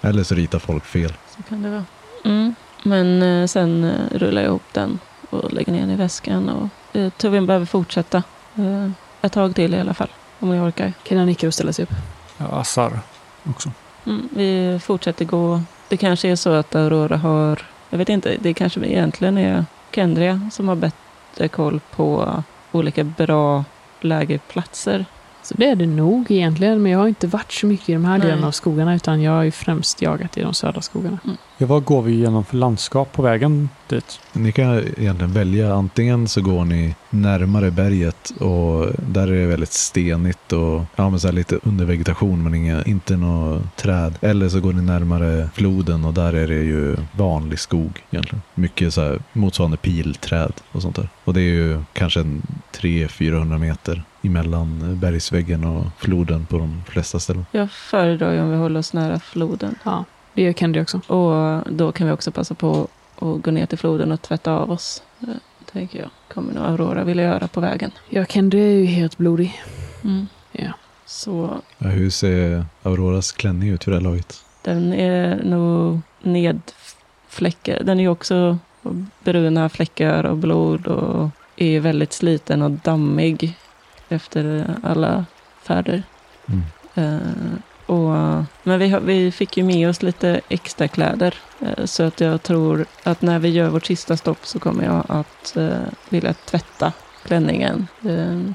[0.00, 1.12] Eller så ritar folk fel.
[1.36, 1.84] Så kan det vara.
[2.24, 2.54] Mm.
[2.82, 4.98] Men eh, sen eh, rullar jag ihop den
[5.30, 6.48] och lägger ner den i väskan.
[6.48, 8.22] Och jag tror vi behöver fortsätta
[8.54, 8.90] eh,
[9.22, 10.10] ett tag till i alla fall.
[10.38, 10.92] Om jag orkar.
[11.04, 11.92] Kenda nickar och ställer sig upp.
[12.38, 13.00] Ja, Assar
[13.44, 13.70] också.
[14.06, 15.62] Mm, vi fortsätter gå.
[15.88, 20.50] Det kanske är så att Aurora har, jag vet inte, det kanske egentligen är Kendria
[20.52, 23.64] som har bättre koll på olika bra
[24.00, 25.04] lägerplatser.
[25.42, 26.82] Så det är det nog egentligen.
[26.82, 28.26] Men jag har inte varit så mycket i de här Nej.
[28.26, 28.94] delarna av skogarna.
[28.94, 31.18] Utan jag har ju främst jagat i de södra skogarna.
[31.58, 34.20] Ja, vad går vi igenom för landskap på vägen dit?
[34.32, 35.74] Ni kan egentligen välja.
[35.74, 41.20] Antingen så går ni närmare berget och där är det väldigt stenigt och ja, men
[41.20, 44.14] så här lite undervegetation men inga, inte några träd.
[44.20, 48.42] Eller så går ni närmare floden och där är det ju vanlig skog egentligen.
[48.54, 51.08] Mycket så här motsvarande pilträd och sånt där.
[51.24, 57.18] Och det är ju kanske en 300-400 meter emellan bergsväggen och floden på de flesta
[57.20, 57.46] ställen.
[57.50, 59.74] Jag föredrar ju om vi håller oss nära floden.
[59.82, 60.04] Ja,
[60.34, 61.00] det gör Kendi också.
[61.06, 64.70] Och då kan vi också passa på att gå ner till floden och tvätta av
[64.70, 65.02] oss.
[65.22, 65.28] eh,
[65.72, 66.10] Tänker jag.
[66.34, 67.90] Kommer nog Aurora vilja göra på vägen.
[68.08, 69.62] Ja, Kendi är ju helt blodig.
[70.04, 70.26] Mm.
[70.52, 70.72] Ja.
[71.06, 74.44] Så Ja, hur ser Auroras klänning ut för det här laget?
[74.62, 77.86] den är nog nedfläckad.
[77.86, 78.58] Den är ju också
[79.24, 83.56] bruna fläckar och blod och är väldigt sliten och dammig
[84.12, 85.24] efter alla
[85.62, 86.02] färder.
[86.46, 86.62] Mm.
[86.94, 91.34] Eh, och, men vi, har, vi fick ju med oss lite extra kläder.
[91.60, 95.04] Eh, så att jag tror att när vi gör vårt sista stopp så kommer jag
[95.08, 95.70] att eh,
[96.08, 96.92] vilja tvätta
[97.24, 97.86] klänningen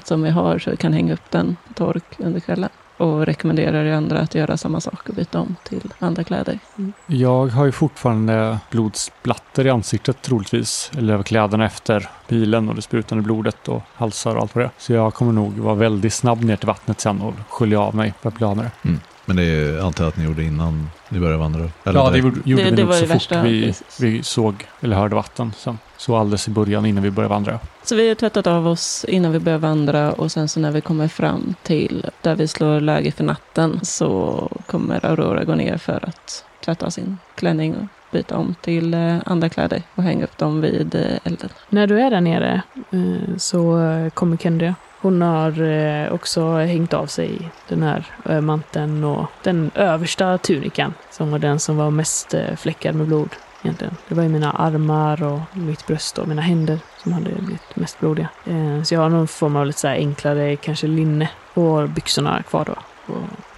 [0.04, 2.70] som vi har så vi kan hänga upp den på tork under kvällen.
[2.96, 6.58] Och rekommenderar er andra att göra samma sak och byta om till andra kläder.
[7.06, 10.90] Jag har ju fortfarande blodsplatter i ansiktet troligtvis.
[10.98, 14.70] Eller över kläderna efter bilen och det sprutande blodet och halsar och allt vad det.
[14.78, 18.14] Så jag kommer nog vara väldigt snabb ner till vattnet sen och skölja av mig
[18.20, 18.90] för att bli av med det.
[19.24, 21.60] Men det är, antar jag att ni gjorde innan ni började vandra?
[21.84, 22.46] Eller ja, det direkt?
[22.46, 25.14] gjorde, Det- vi det nog var så det fort värsta, vi, vi såg eller hörde
[25.14, 25.52] vatten.
[25.56, 25.78] Sen.
[25.96, 27.58] Så alldeles i början innan vi började vandra.
[27.84, 30.80] Så vi har tvättat av oss innan vi börjar vandra och sen så när vi
[30.80, 36.04] kommer fram till där vi slår läge för natten så kommer Aurora gå ner för
[36.08, 40.60] att tvätta sin klänning och byta om till eh, andra kläder och hänga upp dem
[40.60, 41.48] vid eh, elden.
[41.68, 43.78] När du är där nere eh, så
[44.14, 50.38] kommer Kendria hon har eh, också hängt av sig den här manteln och den översta
[50.38, 53.28] tunikan som var den som var mest eh, fläckad med blod.
[53.62, 53.96] Egentligen.
[54.08, 58.00] Det var ju mina armar och mitt bröst och mina händer som hade blivit mest
[58.00, 58.28] blodiga.
[58.44, 62.42] Eh, så jag har någon form av lite så här enklare, kanske linne och byxorna
[62.42, 62.74] kvar då.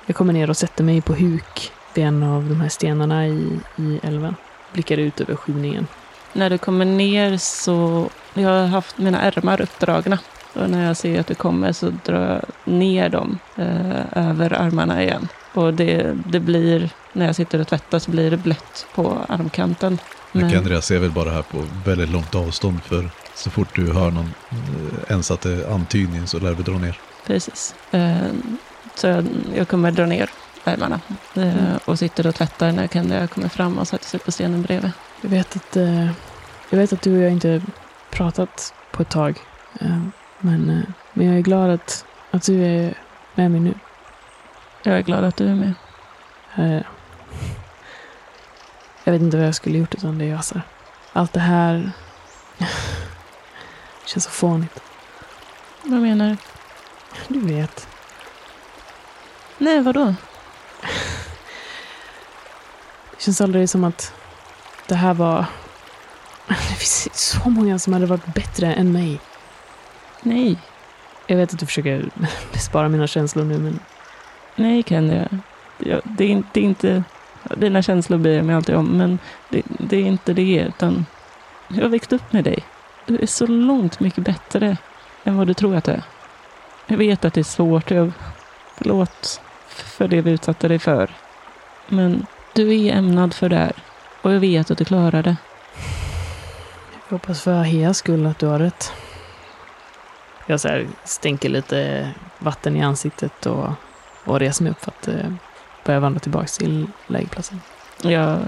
[0.07, 3.61] Jag kommer ner och sätter mig på huk vid en av de här stenarna i,
[3.77, 4.37] i älven.
[4.73, 5.87] Blickar ut över skymningen.
[6.33, 8.09] När du kommer ner så...
[8.35, 10.19] Jag har haft mina ärmar uppdragna.
[10.59, 15.03] Och när jag ser att du kommer så drar jag ner dem eh, över armarna
[15.03, 15.29] igen.
[15.55, 19.99] Och det, det blir, när jag sitter och tvättar så blir det blött på armkanten.
[20.33, 24.11] Men Kendria ser väl bara här på väldigt långt avstånd för så fort du hör
[24.11, 26.99] någon eh, ens att det är antydning så lär vi dra ner.
[27.27, 27.75] Precis.
[27.91, 28.17] Eh,
[28.95, 30.31] så jag, jag kommer dra ner
[30.65, 31.01] ärmarna
[31.35, 34.91] eh, och sitter och tvättar när Kendra kommer fram och sätter sig på stenen bredvid.
[35.21, 36.11] Jag vet att, eh,
[36.71, 37.63] jag vet att du och jag inte
[38.11, 39.39] pratat på ett tag.
[40.39, 42.95] Men, eh, men jag är glad att, att du är
[43.35, 43.75] med mig nu.
[44.83, 45.75] Jag är glad att du är med.
[49.09, 50.63] Jag vet inte vad jag skulle gjort utan dig, Asa.
[51.13, 51.91] Allt det här
[54.07, 54.81] känns så fånigt.
[55.83, 56.37] Vad menar du?
[57.29, 57.89] Du vet.
[59.59, 60.05] Nej, vadå?
[63.11, 64.13] Det känns aldrig som att
[64.87, 65.45] det här var...
[66.49, 69.21] Det finns så många som hade varit bättre än mig.
[70.23, 70.59] Nej.
[71.27, 72.11] Jag vet att du försöker
[72.53, 73.81] bespara mina känslor nu, men
[74.59, 75.29] Nej, Kendra.
[75.79, 77.03] Jag, det, är inte, det är inte...
[77.57, 81.07] Dina känslor bryr jag mig alltid om, men det, det är inte det, utan
[81.69, 82.65] jag har växt upp med dig.
[83.07, 84.77] Du är så långt mycket bättre
[85.25, 86.03] än vad du tror att du är.
[86.87, 87.91] Jag vet att det är svårt.
[87.91, 88.13] Jag,
[88.75, 91.11] förlåt för det vi utsatte dig för.
[91.89, 93.73] Men du är ämnad för det här.
[94.23, 95.37] Och jag vet att du klarar det.
[97.09, 98.93] jag hoppas för Aheas skull att du har rätt.
[100.51, 103.69] Jag så här stänker lite vatten i ansiktet och,
[104.25, 105.33] och reser mig upp för att eh,
[105.85, 107.61] börja vandra tillbaka till lägerplatsen.
[108.03, 108.39] Jag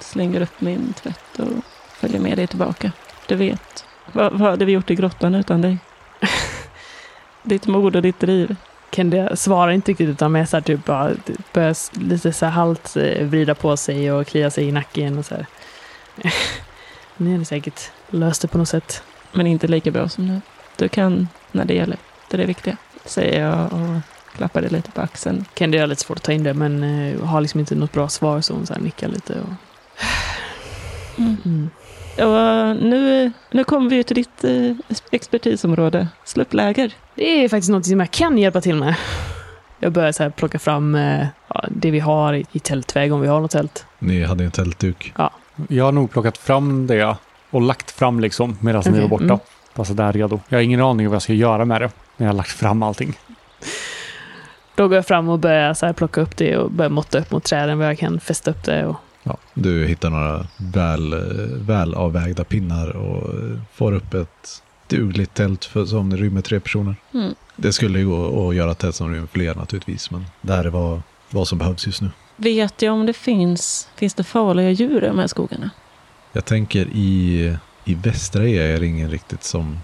[0.00, 1.48] slänger upp min tvätt och
[1.92, 2.92] följer med dig tillbaka.
[3.26, 5.78] Du vet, vad, vad hade vi gjort i grottan utan dig?
[7.42, 8.56] ditt mod och ditt driv.
[8.90, 11.10] Kende svarar inte riktigt utan med så här typ bara
[11.52, 15.26] börjar lite så här halt eh, vrida på sig och klia sig i nacken och
[15.26, 15.46] så här.
[17.16, 19.02] Ni hade säkert löst det på något sätt.
[19.32, 20.40] Men inte lika bra som nu.
[20.76, 21.96] Du kan när det gäller.
[22.30, 22.76] Det är det viktiga.
[23.04, 24.00] Säger jag och
[24.36, 25.44] klappar dig lite på axeln.
[25.58, 28.08] Kende har lite svårt att ta in det men eh, har liksom inte något bra
[28.08, 29.32] svar så hon så här nickar lite.
[29.32, 29.48] Och,
[31.18, 31.36] Mm.
[31.44, 31.70] mm.
[32.18, 36.08] Och nu, nu kommer vi till ditt eh, expertisområde.
[36.24, 36.92] Slå upp läger.
[37.14, 38.94] Det är faktiskt något som jag kan hjälpa till med.
[39.80, 43.28] Jag börjar så här plocka fram eh, ja, det vi har i, tältväg om vi
[43.28, 43.86] har något tält.
[43.98, 45.12] Ni hade en tältduk.
[45.68, 47.16] Jag har nog plockat fram det
[47.50, 49.24] och lagt fram liksom medan ni Okej, var borta.
[49.24, 49.38] mm.
[49.74, 50.40] Bara så där redo.
[50.48, 51.90] Jag har ingen aning om vad jag ska göra med det.
[52.16, 53.18] Men jag har lagt fram allting.
[54.74, 57.30] Då går jag fram och börjar så här plocka upp det och börjar måtta upp
[57.30, 58.86] mot träden vad jag kan fästa upp det.
[58.86, 61.14] Och, Ja, du hittar några väl,
[61.60, 63.34] väl avvägda pinnar och
[63.74, 66.96] får upp ett dugligt tält för, som rymmer tre personer.
[67.14, 67.34] Mm.
[67.56, 70.64] Det skulle ju gå att göra ett tält som rymmer fler naturligtvis, men det här
[70.64, 72.10] är vad, vad som behövs just nu.
[72.36, 75.70] Vet jag om det finns, finns det farliga djur i de här skogarna?
[76.32, 79.78] Jag tänker i, i västra E är det ingen riktigt som...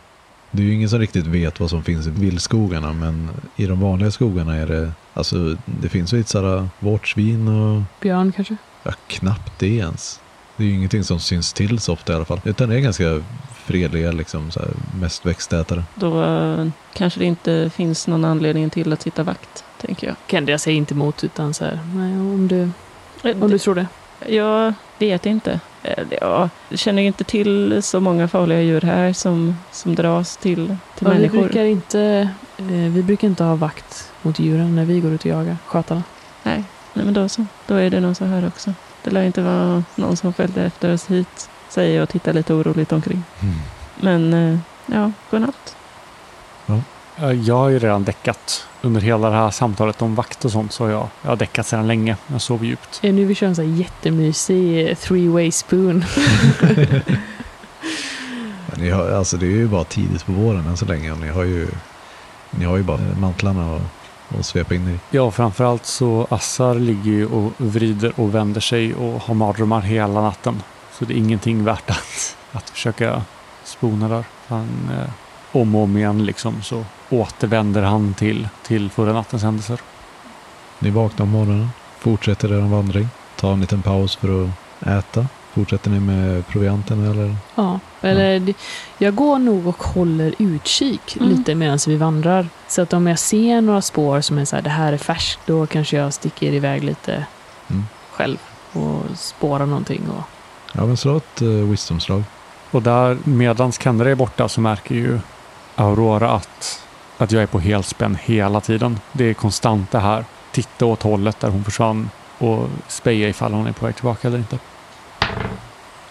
[0.50, 3.80] Det är ju ingen som riktigt vet vad som finns i vildskogarna, men i de
[3.80, 4.92] vanliga skogarna är det...
[5.14, 7.82] Alltså, det finns ju lite sådär vårtsvin och...
[8.00, 8.56] björn kanske?
[8.82, 10.20] Ja, knappt det ens.
[10.56, 12.40] Det är ju ingenting som syns till så ofta i alla fall.
[12.44, 13.22] Utan det är ganska
[13.64, 15.84] fredliga, liksom, så här, mest växtätare.
[15.94, 20.16] Då eh, kanske det inte finns någon anledning till att sitta vakt, tänker jag.
[20.26, 22.70] Kende jag säger inte emot utan så här, nej om du,
[23.40, 23.86] om du tror det.
[24.28, 25.60] Jag vet inte.
[25.82, 30.66] Eh, Jag känner ju inte till så många farliga djur här som, som dras till,
[30.66, 31.40] till Ja, vi, människor.
[31.42, 32.00] brukar inte,
[32.58, 36.02] eh, vi brukar inte ha vakt mot djuren när vi går ut och jagar skötarna.
[36.42, 36.64] Nej,
[36.94, 37.46] nej, men då så.
[37.66, 38.72] Då är det nog så här också.
[39.04, 42.54] Det lär inte vara någon som följde efter oss hit, säger jag och tittar lite
[42.54, 43.22] oroligt omkring.
[44.00, 45.76] Men eh, ja, godnatt.
[46.68, 46.78] Eh,
[47.20, 48.66] Jag har ju redan däckat.
[48.82, 51.66] Under hela det här samtalet om vakt och sånt så har jag, jag har däckat
[51.66, 52.16] sedan länge.
[52.26, 53.00] Jag sov djupt.
[53.02, 56.04] Eh, Nu vi kör en sån här jättemysig eh, three-way spoon.
[58.66, 61.18] Men Ni har, alltså det är ju bara tidigt på våren än så länge och
[61.18, 61.68] ni har ju,
[62.50, 63.80] ni har ju bara mantlarna och,
[64.38, 64.98] och svepa in i.
[65.16, 70.20] Ja, framförallt så Assar ligger ju och vrider och vänder sig och har mardrömmar hela
[70.20, 70.62] natten.
[70.98, 73.22] Så det är ingenting värt att, att försöka
[73.64, 74.24] spona där.
[74.48, 75.10] Han, eh,
[75.52, 79.80] om och om igen liksom så återvänder han till, till förra nattens händelser.
[80.78, 85.90] Ni vaknar om morgonen, fortsätter er vandring, tar en liten paus för att äta Fortsätter
[85.90, 87.36] ni med provianten eller?
[87.54, 88.54] Ja, eller det-
[88.98, 91.28] jag går nog och håller utkik Mm.
[91.28, 92.48] lite medan vi vandrar.
[92.68, 95.40] Så att om jag ser några spår som är så här, det här är färskt,
[95.46, 97.24] då kanske jag sticker iväg lite
[97.70, 97.84] Mm.
[98.10, 98.38] själv
[98.72, 100.02] och spårar någonting.
[100.16, 100.22] Och,
[100.72, 102.22] Ja, men slå ett uh, wisdomslag.
[102.70, 105.18] Och där medans Kendra är borta så märker ju
[105.80, 106.86] Aurora att,
[107.18, 109.00] att jag är på helspänn hela tiden.
[109.12, 110.24] Det är konstant det här.
[110.52, 114.38] Titta åt hållet där hon försvann och speja ifall hon är på väg tillbaka eller
[114.38, 114.58] inte.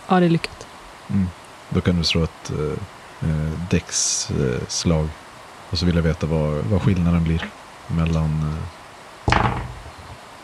[0.07, 0.67] ja, det är lyckat.
[1.09, 1.27] Mm.
[1.69, 2.73] Då kan du slå ett uh,
[3.29, 5.09] uh, däcksslag.
[5.69, 7.45] Och så vill jag veta vad, vad skillnaden blir
[7.87, 8.57] mellan,
[9.27, 9.45] eh,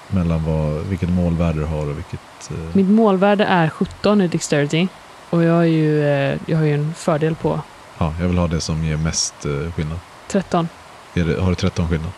[0.08, 2.52] mellan vad, vilket målvärde du har och vilket...
[2.52, 4.88] eh, Mitt målvärde är 17 i Dexterity.
[5.30, 7.60] Och jag, är ju, eh, jag har ju en fördel på
[7.98, 10.00] Ja, jag vill ha det som ger mest uh, skillnad.
[10.28, 10.70] 13.
[11.14, 12.12] Är det, har du 13 skillnad?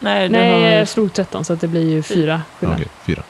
[0.00, 0.68] Nej, Nej, har...
[0.78, 2.76] jag slog 13 så att det blir ju 4 Ja, skillnad.
[2.76, 3.22] Okej, fyra.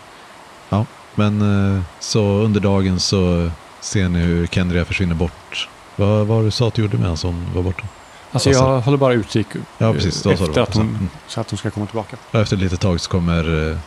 [0.68, 5.68] Ja, men eh, så under dagen så ser ni hur Kendria försvinner bort.
[5.96, 7.82] Vad var du sa att du gjorde medan hon var borta?
[8.32, 9.46] Alltså jag håller bara utkik
[9.78, 10.22] Ja, precis.
[10.22, 11.08] Då efter att hon, Mm.
[11.26, 12.16] så att hon ska komma tillbaka.
[12.30, 13.78] Ja, Efter ett litet tag så kommer eh,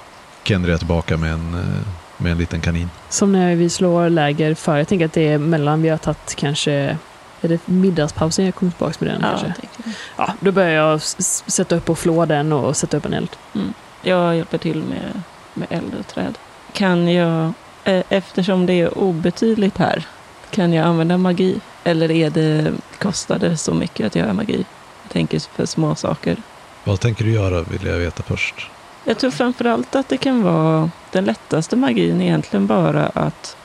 [0.44, 2.90] Kendria tillbaka med en, eh, med en liten kanin.
[3.10, 4.78] Som när vi slår läger för.
[4.78, 6.98] Jag tänker att det är mellan vi har tagit kanske...
[7.42, 9.62] Är det middagspausen jag kommer tillbaka med den Ja, kanske?
[10.18, 13.30] Ja, då börjar jag sätta upp och flå den och sätta upp en eld.
[14.02, 15.22] Jag hjälper till med,
[15.54, 16.38] med eld och träd.
[16.74, 20.06] Kan jag, eh, eftersom det är obetydligt här,
[20.50, 21.60] kan jag använda magi?
[21.84, 24.66] Eller är det, kostar det så mycket att göra magi?
[25.04, 26.38] Jag tänker för små saker.
[26.84, 28.70] Vad tänker du göra vill jag veta först.
[29.04, 33.58] Jag tror framförallt att det kan vara den lättaste magin egentligen bara att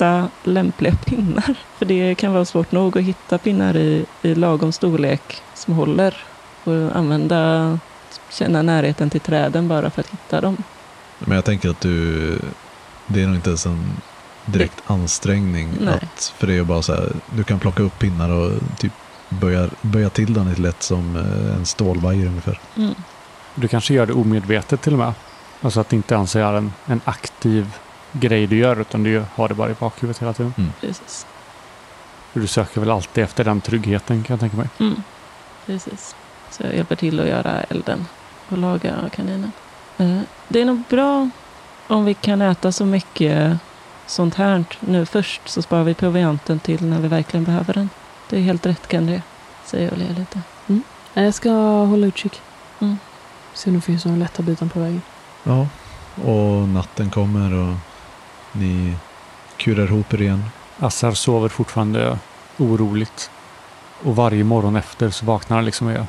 [0.00, 1.54] hitta lämpliga pinnar.
[1.78, 6.16] För det kan vara svårt nog att hitta pinnar i, i lagom storlek som håller.
[6.64, 7.78] Och använda,
[8.30, 10.56] känna närheten till träden bara för att hitta dem.
[11.18, 12.38] Men jag tänker att du,
[13.06, 13.92] det är nog inte ens en
[14.46, 15.94] direkt ansträngning Nej.
[15.94, 18.92] att, för det är bara så här, du kan plocka upp pinnar och typ
[19.28, 22.60] böja, böja till den lite lätt som eh, en stålvajer ungefär.
[22.76, 22.94] Mm.
[23.54, 25.12] Du kanske gör det omedvetet till och med.
[25.60, 27.76] Alltså att det inte ens är en, en aktiv
[28.12, 30.54] grej du gör utan du har det bara i bakhuvudet hela tiden.
[30.80, 31.26] Precis.
[32.32, 34.68] För du söker väl alltid efter den tryggheten kan jag tänka mig.
[34.80, 35.02] Mm.
[35.66, 36.14] Precis.
[36.50, 38.06] Så jag hjälper till att göra elden
[38.48, 39.52] och laga kaninen.
[39.98, 40.18] Eh,
[40.48, 41.28] Det är nog bra
[41.86, 43.58] om vi kan äta så mycket
[44.06, 47.88] sånt här nu först så sparar vi provianten till när vi verkligen behöver den.
[48.28, 49.22] Det är helt rätt Kendria,
[49.64, 50.40] säger jag och ler lite.
[50.66, 51.50] Nej, Jag ska
[51.84, 52.40] hålla utkik.
[52.80, 52.98] Mm.
[53.54, 55.02] Se om det finns några lätta bitar på vägen.
[55.44, 55.66] Ja,
[56.24, 57.74] och natten kommer och
[58.52, 58.94] ni
[59.56, 60.44] kurar ihop er igen.
[60.78, 62.18] Assar sover fortfarande
[62.58, 63.30] oroligt.
[64.02, 66.06] Och varje morgon efter så vaknar han liksom är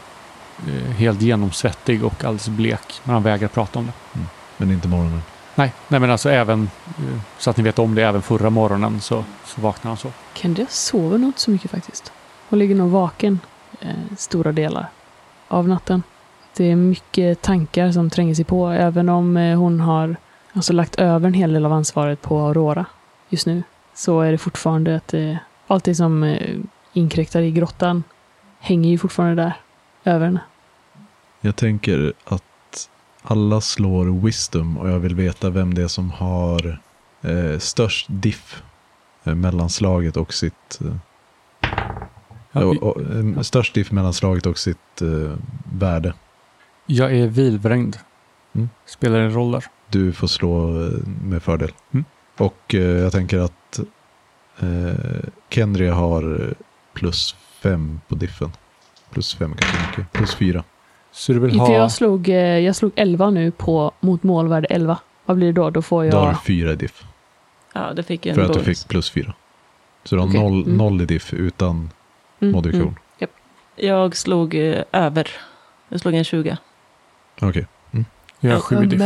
[0.67, 3.01] eh, helt genomsvettig och alldeles blek.
[3.03, 4.19] Men han vägrar prata om det.
[4.57, 5.21] Men inte morgonen.
[5.55, 9.01] Nej, nej men alltså även eh, så att ni vet om det, även förra morgonen
[9.01, 10.11] så, så vaknar han så.
[10.33, 12.11] Kendra sover nog inte så mycket faktiskt.
[12.49, 13.39] Hon ligger nog vaken
[13.79, 14.89] eh, stora delar
[15.47, 16.03] av natten.
[16.57, 20.15] Det är mycket tankar som tränger sig på, även om eh, hon har
[20.53, 22.85] alltså, lagt över en hel del av ansvaret på Aurora
[23.29, 23.63] just nu.
[23.93, 25.35] Så är det fortfarande att eh,
[25.67, 26.57] allt det som eh,
[26.93, 28.03] inkräktar i grottan
[28.59, 29.53] hänger ju fortfarande där
[30.13, 30.41] över henne.
[31.41, 32.43] Jag tänker att
[33.21, 36.79] alla slår wisdom och jag vill veta vem det är som har
[37.21, 38.63] eh, störst diff
[39.23, 40.79] eh, mellan slaget och sitt...
[40.81, 40.95] Eh,
[42.51, 45.37] Ja, och, och, eh, störst diff mellan slaget och sitt eh,
[45.73, 46.13] värde.
[46.85, 47.97] Jag är vilvrängd.
[48.55, 48.69] Mm.
[48.85, 49.65] Spelar en roll där.
[49.91, 50.91] Du får slå eh,
[51.23, 51.71] med fördel.
[51.91, 52.05] Mm.
[52.37, 53.79] Och eh, jag tänker att
[54.59, 56.53] eh, har
[56.93, 58.51] plus fem på diffen.
[59.09, 60.13] Plus fem kanske mycket.
[60.13, 60.63] Plus fyra.
[61.11, 61.73] Så du vill För ha...
[61.73, 64.99] jag slog, eh, jag slog 11 nu på, mot målvärde 11.
[65.25, 65.69] Vad blir det då?
[65.69, 66.35] Då får Då har jag...
[66.35, 67.03] du fyra i diff.
[67.73, 68.79] Ja, det fick jag en För att du bonus.
[68.79, 69.33] fick plus fyra.
[70.03, 70.77] Så du har Okej, noll, mm.
[70.77, 71.89] noll i diff utan
[72.39, 72.95] Mm, modifikation.
[73.19, 73.29] mm.
[73.75, 75.27] Jag slog eh, över.
[75.89, 76.57] Jag slog en 20.
[77.41, 77.67] Okej,
[78.43, 79.01] Jag har sju diff.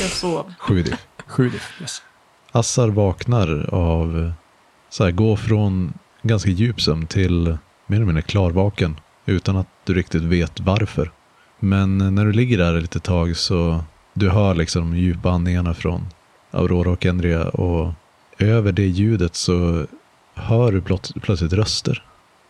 [0.00, 0.54] Jag sov.
[0.58, 1.06] sju diff.
[1.26, 2.02] Sju diff, yes.
[2.52, 4.32] Assar vaknar av eh,
[4.88, 9.94] så här, gå från ganska djup sömn till mer eller mindre klarvaken utan att du
[9.94, 11.10] riktigt vet varför.
[11.58, 13.84] Men när du ligger där ett litet tag så
[14.14, 16.06] du hör liksom de djupa andningarna från
[16.50, 17.92] Aurora och Endria och
[18.38, 19.86] över det ljudet så
[20.34, 22.04] hör du plöt- plötsligt röster.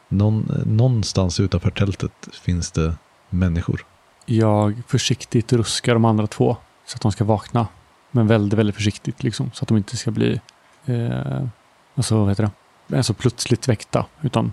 [0.08, 2.94] Någon, någonstans utanför tältet finns det
[3.30, 3.84] människor.
[4.32, 7.66] Jag försiktigt ruskar de andra två så att de ska vakna.
[8.10, 9.50] Men väldigt, väldigt försiktigt liksom.
[9.54, 10.40] Så att de inte ska bli,
[10.86, 11.46] eh,
[11.94, 12.50] alltså vad heter
[12.86, 14.06] det, alltså plötsligt väckta.
[14.20, 14.52] Utan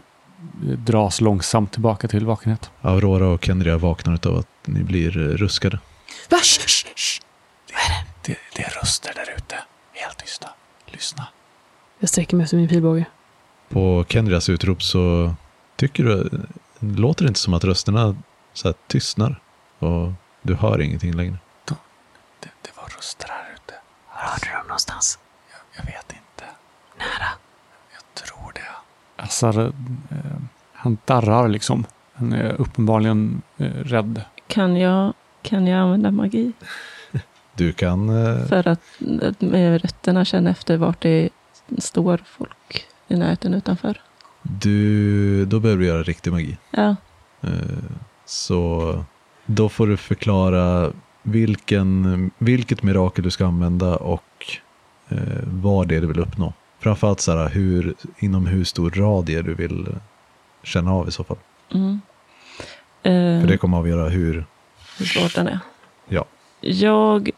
[0.67, 2.71] eh, dras långsamt tillbaka till vakenhet.
[2.81, 5.79] Aurora och Kendria vaknar av att ni blir eh, ruskade.
[6.29, 6.37] Va?
[6.37, 7.21] Shh, shh, shh.
[8.21, 9.55] Det, det är röster där ute.
[9.93, 10.49] Helt tysta.
[10.85, 11.27] Lyssna.
[11.99, 13.05] Jag sträcker mig efter min pilbåge.
[13.69, 15.33] På Kendrias utrop så
[15.75, 16.29] tycker du,
[16.79, 18.15] låter det inte som att rösterna
[18.53, 19.41] så här tystnar
[19.79, 20.11] och
[20.41, 21.37] du hör ingenting längre.
[22.39, 23.73] Det, det var röster här ute.
[24.15, 25.19] Var hörde du dem någonstans?
[25.51, 26.45] Jag, jag vet inte.
[26.97, 27.29] Nära.
[27.93, 29.23] Jag tror det.
[29.23, 29.71] Assar, eh,
[30.73, 31.85] han darrar liksom.
[32.13, 34.21] Han är uppenbarligen eh, rädd.
[34.47, 36.51] Kan jag, kan jag använda magi
[37.55, 38.81] Du kan, eh, för att
[39.21, 41.29] att med rötterna känna efter vart det
[41.77, 44.01] står folk i närheten utanför?
[44.41, 46.57] du, då behöver du göra riktig magi.
[46.71, 46.95] Ja,
[47.41, 47.49] Eh,
[48.25, 49.05] Så
[49.47, 50.91] då får du förklara
[51.23, 54.23] vilken, vilket mirakel du ska använda och
[55.09, 56.53] eh, vad det är du vill uppnå.
[56.79, 59.87] Framförallt så här, hur, inom hur stor radie du vill
[60.63, 61.37] känna av i så fall.
[61.73, 62.01] mm.
[63.03, 64.45] Eh, För det kommer avgöra hur,
[64.97, 65.59] hur svårt den är.
[66.09, 66.25] ja.
[66.61, 67.29] Jag,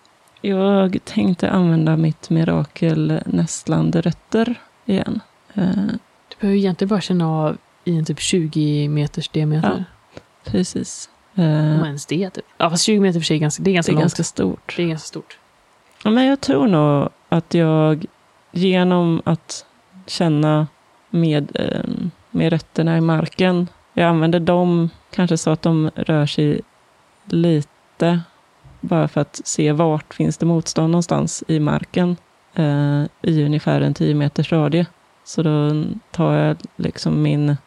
[0.41, 5.19] jag tänkte använda mitt mirakel nästlande rötter igen.
[5.53, 5.69] Eh,
[6.27, 9.85] Du behöver egentligen bara känna av i en typ 20 meters diameter.
[10.43, 11.09] precis.
[11.39, 12.45] Eh, ens det typ.
[12.57, 14.03] Ja, fast 20 meter för sig är ganska, det är det ganska är långt.
[14.03, 14.73] ganska stort.
[14.77, 15.37] Det är ganska stort.
[16.03, 18.05] Ja, men jag tror nog att jag
[18.51, 19.65] genom att
[20.07, 20.67] känna
[21.09, 21.89] med, eh,
[22.31, 26.61] med rötterna i marken, jag använder dem kanske så att de rör sig
[27.25, 28.21] lite,
[28.81, 32.17] bara för att se vart finns det motstånd någonstans i marken
[32.55, 34.85] eh, i ungefär en 10 meters radie.
[35.23, 37.57] Så då tar jag liksom min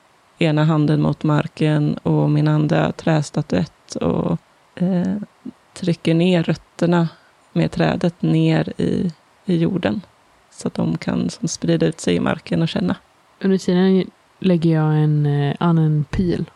[0.43, 4.39] ena handen mot marken och min andra trästatyett och
[4.75, 5.17] eh,
[5.75, 7.09] trycker ner rötterna
[7.53, 9.13] med trädet ner i,
[9.45, 10.01] i jorden.
[10.51, 12.97] Så att de kan som, sprida ut sig i marken och känna.
[13.41, 16.51] Under tiden lägger jag en eh, annan pil.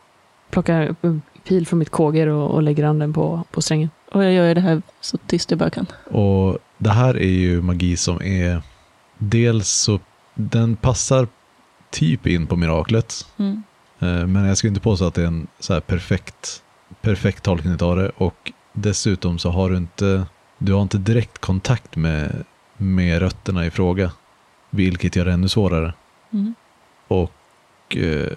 [0.50, 3.90] Plockar upp en pil från mitt kåger och, och lägger an den på, på strängen.
[4.12, 5.86] Och jag gör det här så tyst jag bara kan.
[6.10, 8.62] Och det här är ju magi som är
[9.18, 10.00] dels så
[10.34, 11.28] den passar
[11.90, 13.26] typ in på miraklet.
[13.36, 13.62] Mm.
[13.98, 16.62] Eh, Men jag skulle inte påstå att det är en så perfekt,
[17.02, 18.10] perfekt tolkning av det.
[18.16, 20.26] Och dessutom så har du inte,
[20.58, 22.44] du har inte direkt kontakt med,
[22.76, 24.10] med rötterna i fråga.
[24.70, 25.94] Vilket gör det ännu svårare.
[26.32, 26.54] Mm.
[27.08, 28.32] Och eh,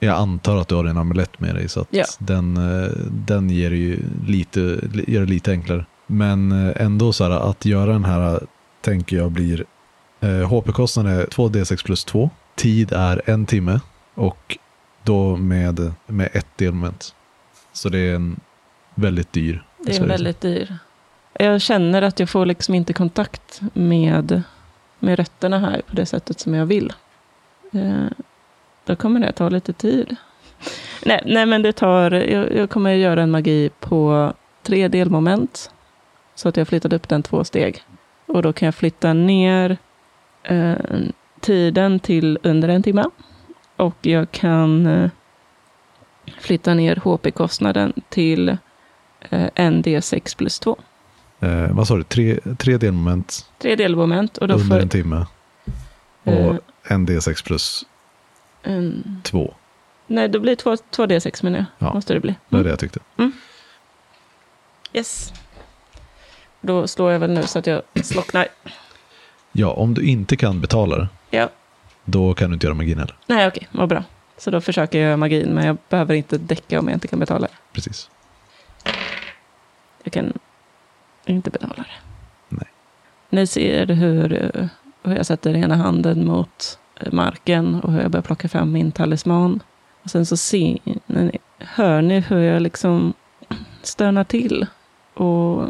[0.00, 2.04] jag antar att du har en amulett med dig så Ja.
[2.18, 4.60] den, eh, den ger, ju lite,
[5.06, 5.84] gör det lite enklare.
[6.06, 8.40] Men eh, ändå så här att göra den här
[8.80, 9.64] tänker jag blir
[10.20, 12.30] eh, HP-kostnaden är 2D6 plus 2.
[12.56, 13.80] Tid är en timme
[14.14, 14.58] och
[15.08, 17.14] då med, med ett delmoment.
[17.72, 18.40] Så det är en
[18.94, 19.64] väldigt dyr.
[19.78, 20.78] Det är väldigt dyr.
[21.32, 24.42] Jag känner att jag får liksom inte kontakt med,
[24.98, 26.92] med rötterna här på det sättet som jag vill.
[27.72, 28.06] Eh,
[28.84, 30.16] då kommer det ta lite tid.
[31.04, 35.70] Nej, nej men det tar, jag, jag kommer göra en magi på tre delmoment.
[36.34, 37.82] Så att jag flyttat upp den två steg.
[38.26, 39.76] Och då kan jag flytta ner
[40.42, 40.76] eh,
[41.40, 43.04] tiden till under en timme.
[43.78, 45.10] Och jag kan eh,
[46.40, 48.48] flytta ner HP-kostnaden till
[49.30, 50.78] eh, en D6 plus 2.
[51.40, 52.02] Eh, vad sa du?
[52.04, 55.26] Tre, tre delmoment Tre delmoment och då under får en timme.
[56.24, 57.84] Och eh, en D6 plus
[58.62, 59.54] en, två.
[60.06, 61.66] Nej, det blir två, två D6 menar jag.
[61.88, 61.94] Ja.
[61.94, 62.30] Måste det bli.
[62.30, 62.64] Det var Mm.
[62.64, 63.00] det jag tyckte.
[64.92, 65.32] Yes.
[66.60, 68.46] Då slår jag väl nu så att jag slocknar.
[69.52, 71.48] Ja, om du inte kan betala det, Ja.
[72.10, 73.16] Då kan du inte göra magin heller.
[73.26, 73.68] Nej, okej.
[73.72, 74.04] Vad bra.
[74.36, 77.18] Så då försöker jag göra magin, men jag behöver inte däcka om jag inte kan
[77.18, 77.52] betala det.
[77.72, 78.10] Precis.
[80.02, 80.32] Jag kan
[81.26, 81.86] inte betala det.
[82.48, 82.66] Nej.
[83.30, 84.66] Ni ser hur, eh,
[85.02, 88.92] hur jag sätter ena handen mot eh, marken och hur jag börjar plocka fram min
[88.92, 89.62] talisman.
[90.02, 93.12] Och sen så ser ni, hör ni hur jag liksom
[93.82, 94.66] stönar till
[95.14, 95.66] och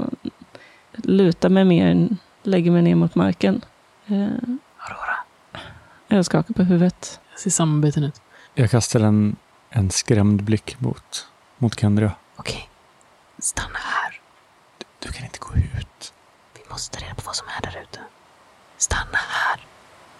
[0.93, 2.09] lutar mig mer,
[2.43, 3.61] lägger mig ner mot marken.
[6.11, 7.21] Jag skakar på huvudet.
[7.31, 8.21] Jag ser samarbeten ut.
[8.55, 9.37] Jag kastar en,
[9.71, 11.27] en skrämd blick mot,
[11.59, 12.13] mot Kendria.
[12.37, 12.69] Okej.
[13.39, 14.21] Stanna här.
[14.79, 16.13] Du, du kan inte gå ut.
[16.55, 18.01] Vi måste reda på vad som är där ute.
[18.77, 19.67] Stanna här.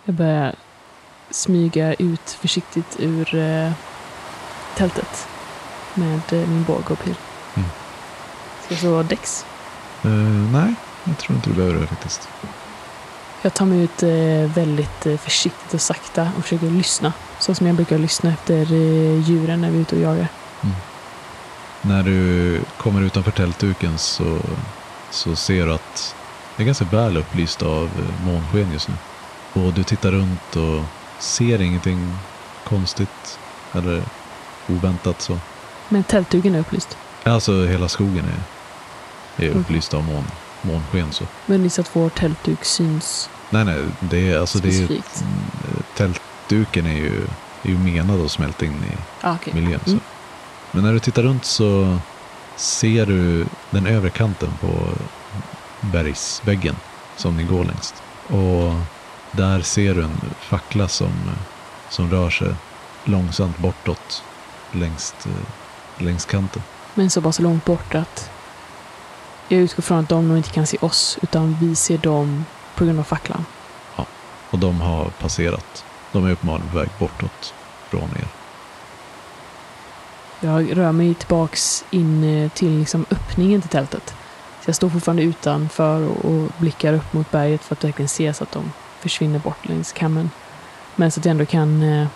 [0.05, 0.55] Jag börjar
[1.31, 3.73] smyga ut försiktigt ur eh,
[4.77, 5.29] tältet.
[5.95, 7.17] Med eh, min båge och pil.
[7.55, 7.69] Mm.
[8.65, 9.47] Ska jag slå däx?
[10.03, 10.11] Eh,
[10.53, 12.29] nej, jag tror inte du behöver det faktiskt.
[13.43, 17.13] Jag tar mig ut eh, väldigt eh, försiktigt och sakta och försöker lyssna.
[17.39, 20.29] Så som jag brukar lyssna efter eh, djuren när vi är ute och jagar.
[21.83, 24.39] När du kommer utanför tältduken så,
[25.11, 26.15] så ser du att
[26.57, 27.91] det är ganska väl upplyst av
[28.25, 28.95] månsken just nu.
[29.63, 30.85] Och du tittar runt och
[31.19, 32.17] ser ingenting
[32.65, 33.39] konstigt
[33.73, 34.03] eller
[34.69, 35.39] oväntat så.
[35.89, 36.97] Men tältduken är upplyst.
[37.25, 39.61] Alltså hela skogen är, är Mm.
[39.61, 40.25] upplyst av mån,
[40.63, 41.25] månsken så.
[41.47, 45.03] Men gissar att vår tältduk syns Nej, nej, det är, alltså, det är, mm,
[45.97, 47.23] tältduken är ju,
[47.63, 49.55] är ju menad att smälta in i Ah, okej.
[49.55, 49.81] miljön.
[49.85, 49.91] Så.
[49.91, 50.03] Mm.
[50.71, 51.99] Men när du tittar runt så
[52.57, 54.89] ser du den övre kanten på
[55.81, 56.77] bergsväggen
[57.17, 57.95] som ni går längs.
[58.27, 58.75] Och
[59.33, 61.13] där ser du en fackla som,
[61.91, 62.55] som rör sig
[63.05, 64.23] långsamt bortåt
[64.73, 65.15] längs,
[65.99, 66.63] längs kanten.
[66.95, 68.31] Men så pass långt bort att
[69.49, 72.45] jag utgår från att de nog inte kan se oss, utan vi ser dem
[72.75, 73.45] på grund av facklan.
[74.51, 75.85] Och de har passerat.
[76.13, 77.55] De är uppenbarligen på väg bortåt
[77.89, 78.29] från er.
[80.41, 84.15] Jag rör mig tillbaks in eh, till liksom öppningen till tältet.
[84.61, 88.35] Så jag står fortfarande utanför och, och blickar upp mot berget för att verkligen se
[88.35, 90.31] så att de försvinner bort längs kammen.
[90.97, 91.83] Men så att jag ändå kan...
[91.83, 92.07] Eh,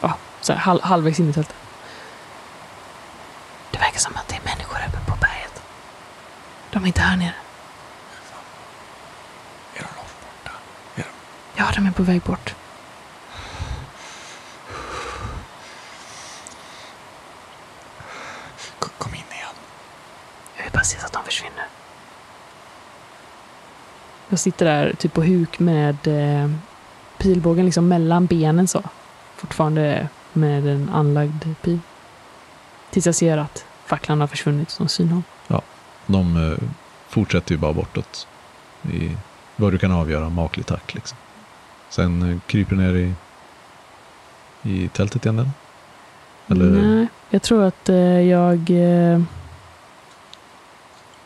[0.00, 1.56] ja, så här, halv, halvvägs in i tältet.
[3.70, 5.62] Det verkar som att det är människor uppe på berget.
[6.80, 7.34] De är inte här nere.
[9.74, 10.56] Är de långt borta?
[11.56, 12.54] Ja, de är på väg bort.
[18.98, 19.54] Kom in igen.
[20.56, 21.66] Jag vill bara se så att de försvinner.
[24.28, 26.50] Jag sitter där typ på huk med eh,
[27.18, 28.82] pilbågen liksom mellan benen så.
[29.36, 31.80] Fortfarande med en anlagd pil.
[32.90, 35.22] Tills jag ser att facklan har försvunnit som synhåll.
[36.12, 36.58] De eh,
[37.08, 38.26] fortsätter ju bara bortåt.
[38.92, 39.16] I
[39.56, 40.94] vad du kan avgöra maklig tack.
[40.94, 41.18] liksom.
[41.88, 43.12] Sen eh, kryper du ner i,
[44.62, 45.50] i tältet igen eller?
[46.66, 46.82] Eller?
[46.82, 48.70] Nej, jag tror att eh, jag...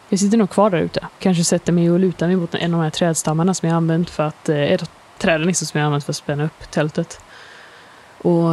[0.09, 1.07] Jag sitter nog kvar där ute.
[1.19, 4.11] Kanske sätter mig och lutar mig mot en av de här trädstammarna som jag använt
[4.11, 4.49] för att...
[4.49, 7.21] Ett av träden liksom som jag använt för att spänna upp tältet.
[8.19, 8.51] Och...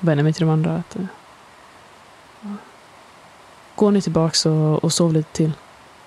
[0.00, 0.76] Vänder mig till de andra.
[0.76, 0.96] Att,
[3.76, 5.52] gå ni tillbaks och, och sov lite till.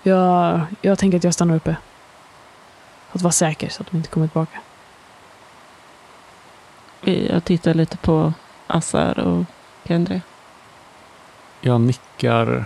[0.04, 1.76] Jag, jag tänker att jag stannar uppe.
[3.10, 4.60] För att vara säker så att de inte kommer tillbaka.
[7.02, 8.34] Jag tittar lite på
[8.68, 9.46] Assar och
[9.84, 10.22] Kendre.
[11.62, 12.66] Jag nickar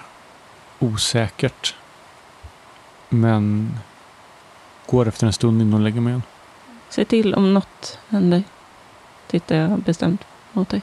[0.80, 1.76] osäkert.
[3.10, 3.74] Men
[4.86, 6.24] går efter en stund in och lägger mig igen.
[6.89, 8.43] Se till om något händer.
[9.28, 10.82] Tittar jag bestämt mot dig.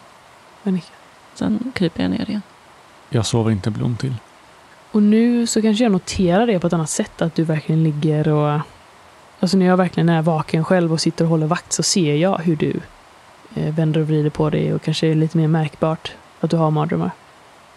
[0.62, 0.86] Men inte.
[1.34, 2.42] Sen kryper jag ner igen.
[3.10, 4.14] Jag sover inte Blom till.
[4.92, 8.28] Och nu så kanske jag noterar det på ett annat sätt, att du verkligen ligger
[8.28, 8.60] och...
[9.40, 12.38] Alltså när jag verkligen är vaken själv och sitter och håller vakt så ser jag
[12.38, 12.80] hur du
[13.54, 16.70] eh, vänder och vrider på dig och kanske är lite mer märkbart att du har
[16.70, 17.10] mardrömmar.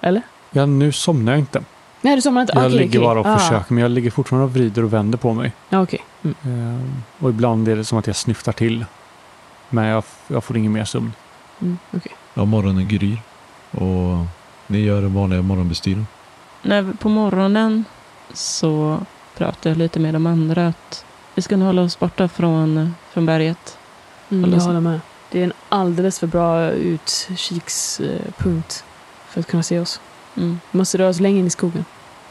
[0.02, 0.22] Eller?
[0.52, 1.64] Ja, nu somnar jag inte.
[2.02, 2.54] Nej, du somnar inte?
[2.56, 3.08] Jag Okej, ligger okej.
[3.08, 3.38] bara och ah.
[3.38, 5.52] försöker, men jag ligger fortfarande och vrider och vänder på mig.
[5.70, 6.00] Ja, okej.
[6.24, 6.36] Mm.
[6.44, 8.86] Ehm, och ibland är det som att jag snyftar till.
[9.70, 11.14] Men jag, jag får ingen mer sömn.
[11.62, 12.12] Mm, okej.
[12.34, 13.18] Ja, morgonen gryr.
[13.72, 14.26] Och
[14.74, 16.08] ni gör den vanliga morgonbestyren.
[16.62, 17.86] När, på morgonen
[18.34, 19.00] så
[19.38, 21.06] pratar jag lite med de andra att
[21.36, 23.78] vi ska nog hålla oss borta från, från berget.
[24.30, 25.00] Mm, jag håller med.
[25.32, 28.84] Det är en alldeles för bra utkikspunkt
[29.30, 30.02] för att kunna se oss.
[30.38, 30.60] Mm.
[30.72, 31.86] Vi måste röra oss längre in i skogen.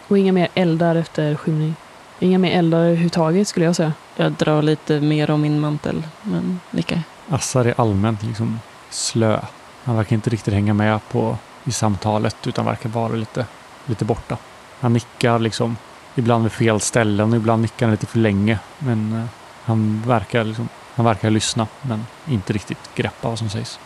[0.09, 1.75] Och inga mer eldar efter skymning.
[2.19, 3.93] Inga mer eldar överhuvudtaget skulle jag säga.
[4.17, 7.03] Jag drar lite mer om min mantel, men nickar.
[7.29, 9.41] Assar är allmänt liksom slö.
[9.85, 13.47] Han verkar inte riktigt hänga med på i samtalet utan verkar vara lite,
[13.87, 14.37] lite borta.
[14.81, 15.77] Han nickar liksom
[16.15, 18.59] ibland vid fel ställen och ibland nickar han lite för länge.
[18.79, 19.25] Men eh,
[19.65, 23.79] han verkar liksom, han verkar lyssna men inte riktigt greppa vad som sägs.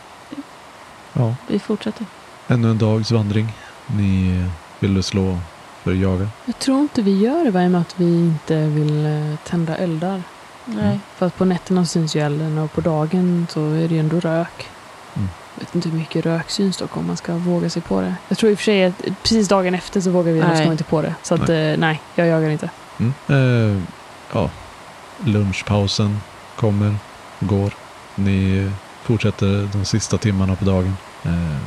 [1.13, 2.05] Ja, Vi fortsätter.
[2.47, 3.53] ännu en dags vandring.
[3.87, 4.45] Ni
[4.79, 5.39] vill slå
[5.83, 6.29] för att jaga.
[6.45, 10.23] Jag tror inte vi gör det, och med att vi inte vill eh, tända eldar.
[10.65, 10.99] Nej.
[11.15, 14.19] För att på nätterna syns ju elden och på dagen så är det ju ändå
[14.19, 14.67] rök.
[15.15, 15.29] Mm.
[15.57, 18.15] Jag vet inte hur mycket rök syns dock om man ska våga sig på det.
[18.27, 20.83] Jag tror i och för sig att precis dagen efter så vågar vi ska inte
[20.83, 21.15] på det.
[21.23, 22.69] Så att nej, nej jag jagar inte.
[22.99, 23.13] Mm.
[23.27, 23.81] Eh,
[24.33, 24.49] ja,
[25.25, 26.21] lunchpausen
[26.55, 26.95] kommer,
[27.39, 27.73] går.
[28.15, 28.71] Ni
[29.03, 30.97] fortsätter de sista timmarna på dagen.
[31.23, 31.57] Eh,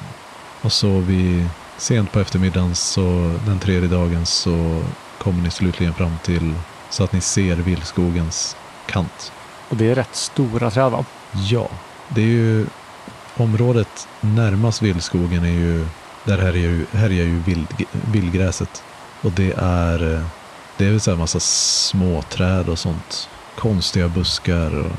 [0.62, 4.82] och så vid sent på eftermiddagen, så den tredje dagen, så
[5.18, 6.54] kommer ni slutligen fram till
[6.90, 9.32] så att ni ser vildskogens kant.
[9.68, 11.04] Och det är rätt stora träd va?
[11.32, 11.68] Ja,
[12.08, 12.66] det är ju
[13.36, 15.86] området närmast vildskogen är ju,
[16.24, 17.68] där härjar ju, härjar ju vild,
[18.12, 18.82] vildgräset.
[19.22, 20.26] Och det är, eh,
[20.76, 23.28] det är väl så här massa småträd och sånt.
[23.58, 24.92] Konstiga buskar och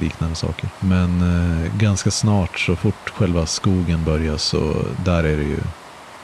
[0.00, 0.68] liknande saker.
[0.80, 5.58] Men eh, ganska snart så fort själva skogen börjar så där är det ju,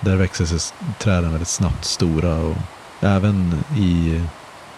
[0.01, 0.59] där växer sig
[0.99, 2.57] träden väldigt snabbt stora och
[3.01, 4.23] även i,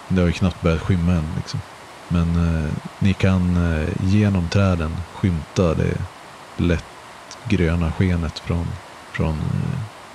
[0.09, 1.61] det har ju knappt börjat skymma än liksom.
[2.09, 5.97] Men eh, ni kan eh, genom träden skymta det
[6.57, 6.85] lätt
[7.49, 8.67] gröna skenet från,
[9.13, 9.37] från,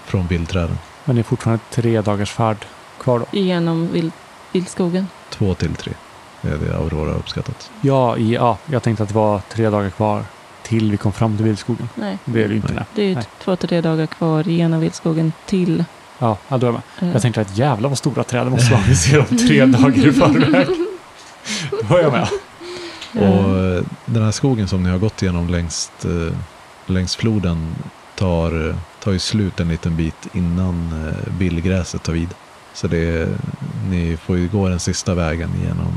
[0.06, 0.78] från vildträden.
[1.06, 2.58] Men det är fortfarande tre dagars färd
[3.00, 3.26] kvar då.
[3.40, 4.12] Genom vild,
[4.52, 5.08] vildskogen.
[5.30, 5.94] två till tre.
[6.42, 7.72] Det är det Aurora uppskattat.
[7.82, 10.24] Ja, ja, jag tänkte att det var tre dagar kvar
[10.64, 11.90] till vi kom fram till vildskogen.
[11.96, 12.74] Nej, Det är det ju inte.
[12.74, 12.84] Nej.
[12.96, 15.86] Det är ju två till tre dagar kvar genom vildskogen till...
[16.20, 17.14] Ja, då är jag med.
[17.14, 18.84] Jag tänkte att jävla vad stora träd det måste vara.
[18.88, 20.68] Vi ser dem tre dagar i förväg.
[21.90, 22.28] Då är jag med.
[23.20, 26.38] Och eh, den här skogen som ni har gått igenom längst, eh,
[26.86, 27.76] längs floden
[28.16, 32.30] tar, tar ju slut en liten bit innan eh, billgräset tar vid.
[32.74, 33.30] Så det
[33.90, 35.94] ni får ju gå den sista vägen genom,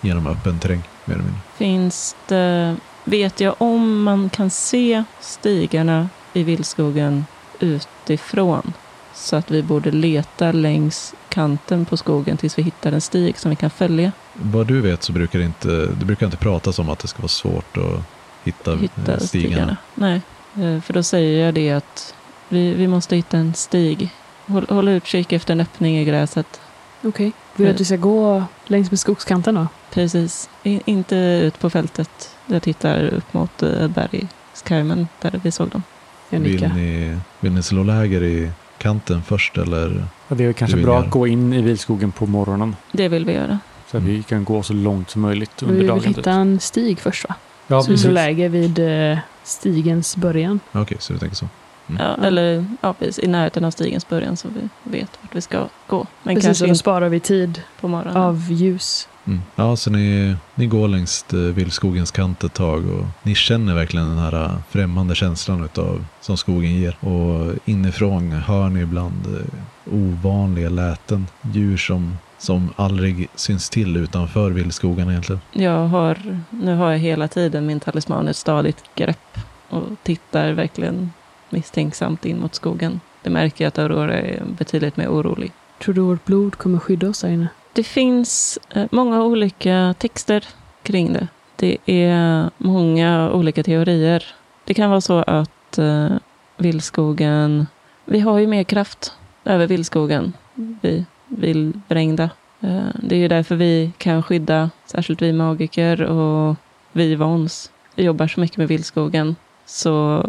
[0.00, 1.40] genom öppen terräng mer eller mindre.
[1.56, 2.76] Finns det...
[3.04, 7.24] Vet jag om man kan se stigarna i vildskogen
[7.60, 8.72] utifrån?
[9.14, 13.50] Så att vi borde leta längs kanten på skogen tills vi hittar en stig som
[13.50, 14.12] vi kan följa.
[14.42, 17.22] Vad du vet så brukar det inte, det brukar inte pratas om att det ska
[17.22, 18.02] vara svårt att
[18.44, 19.26] hitta, hitta eh, stigarna.
[19.26, 19.76] stigarna.
[19.94, 20.22] Nej,
[20.54, 22.14] eh, för då säger jag det att
[22.48, 24.10] vi, vi måste hitta en stig.
[24.46, 26.60] Håll, håll utkik efter en öppning i gräset.
[27.02, 27.32] Okej.
[27.56, 29.66] Vill du att vi ska gå längs med skogskanten då?
[29.92, 30.50] Precis.
[30.62, 32.36] In, inte ut på fältet.
[32.46, 35.82] Jag tittar upp mot uh, bergskarmen där vi såg dem.
[36.30, 40.06] Jag Vill ni, vill ni slå läger i kanten först eller?
[40.28, 42.76] Ja, det är kanske bra att gå in i vildskogen på morgonen.
[42.92, 43.58] Det vill vi göra.
[43.90, 46.00] Så att vi kan gå så långt som möjligt Vi under vill dagen.
[46.04, 46.26] hitta typ.
[46.26, 47.34] en stig först va?
[47.66, 48.10] Ja, Så vi precis.
[48.10, 48.78] läge vid
[49.12, 50.60] eh, stigens början.
[50.72, 51.48] Okej, så du tänker så.
[51.88, 52.02] Mm.
[52.02, 54.68] Ja, eller ja, precis, i närheten av stigens början så vi
[54.98, 56.06] vet vart vi ska gå.
[56.22, 58.16] Men Precis, kanske och då sparar vi tid på morgonen.
[58.16, 59.08] av ljus.
[59.26, 59.40] Mm.
[59.56, 64.08] Ja, så ni, ni går längs eh, vildskogens kant ett tag och ni känner verkligen
[64.08, 66.96] den här eh, främmande känslan utav, som skogen ger.
[67.04, 69.46] Och inifrån hör ni ibland
[69.92, 71.26] ovanliga läten.
[71.52, 75.40] Djur som, som aldrig syns till utanför vildskogen egentligen.
[75.52, 79.38] Jag har, nu har jag hela tiden min talisman ett stadigt grepp
[79.68, 81.12] och tittar verkligen
[81.50, 83.00] misstänksamt in mot skogen.
[83.22, 85.52] Det märker jag att Aurora är betydligt mer orolig.
[85.78, 87.48] Tror du vårt blod kommer skydda oss där inne?
[87.72, 90.44] Det finns eh, många olika texter
[90.82, 91.28] kring det.
[91.56, 94.24] Det är många olika teorier.
[94.64, 96.08] Det kan vara så att eh,
[96.56, 97.66] vildskogen...
[98.04, 99.12] Vi har ju mer kraft
[99.44, 102.30] över vildskogen, vi vildvrängda.
[102.60, 106.56] Eh, det är ju därför vi kan skydda, särskilt vi magiker och
[106.92, 109.36] vi vons, jobbar så mycket med vildskogen.
[109.66, 110.24] Så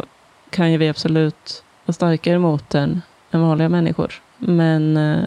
[0.49, 4.14] kan ju vi absolut vara starkare mot den än vanliga människor.
[4.38, 5.24] Men eh,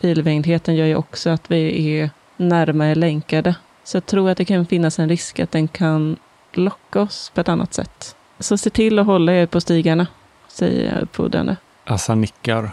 [0.00, 3.54] bilvängdheten gör ju också att vi är närmare länkade.
[3.84, 6.16] Så jag tror att det kan finnas en risk att den kan
[6.52, 8.16] locka oss på ett annat sätt.
[8.38, 10.06] Så se till att hålla er på stigarna,
[10.48, 11.56] säger jag uppfordrande.
[11.84, 12.70] Assa nickar.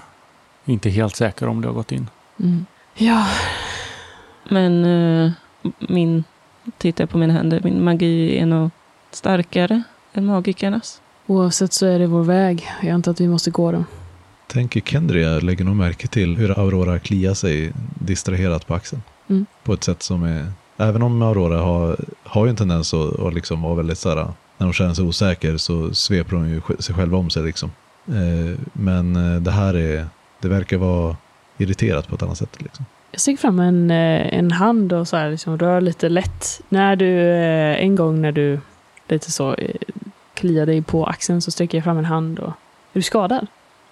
[0.66, 2.10] Inte helt säker om det har gått in.
[2.40, 2.66] Mm.
[2.96, 3.28] Ja,
[4.50, 5.32] Men eh,
[5.80, 6.24] min,
[6.78, 8.70] tittar jag på mina händer, min magi är nog
[9.12, 11.02] starkare än magikernas.
[11.28, 12.68] oavsett så är det vår väg.
[12.82, 13.86] Jag antar att vi måste gå den.
[14.48, 19.02] Tänker Kendria lägger nog märke till hur Aurora kliar sig distraherat på axeln.
[19.30, 19.46] Mm.
[19.64, 20.52] På ett sätt som är...
[20.78, 24.16] Även om Aurora har, har ju en tendens att, att liksom vara väldigt så här,
[24.58, 27.72] när hon känner sig osäker så sveper hon ju sig själv om sig liksom.
[28.08, 30.08] Eh, men eh, det här är,
[30.42, 31.16] det verkar vara
[31.58, 32.86] irriterat på ett annat sätt liksom.
[33.12, 36.62] Jag sträcker fram en, eh, en hand och så här liksom rör lite lätt.
[36.70, 38.60] När du, eh, en gång när du
[39.08, 39.76] lite så eh,
[40.34, 42.48] kliar dig på axeln så sträcker jag fram en hand och...
[42.48, 43.48] Är du skadad?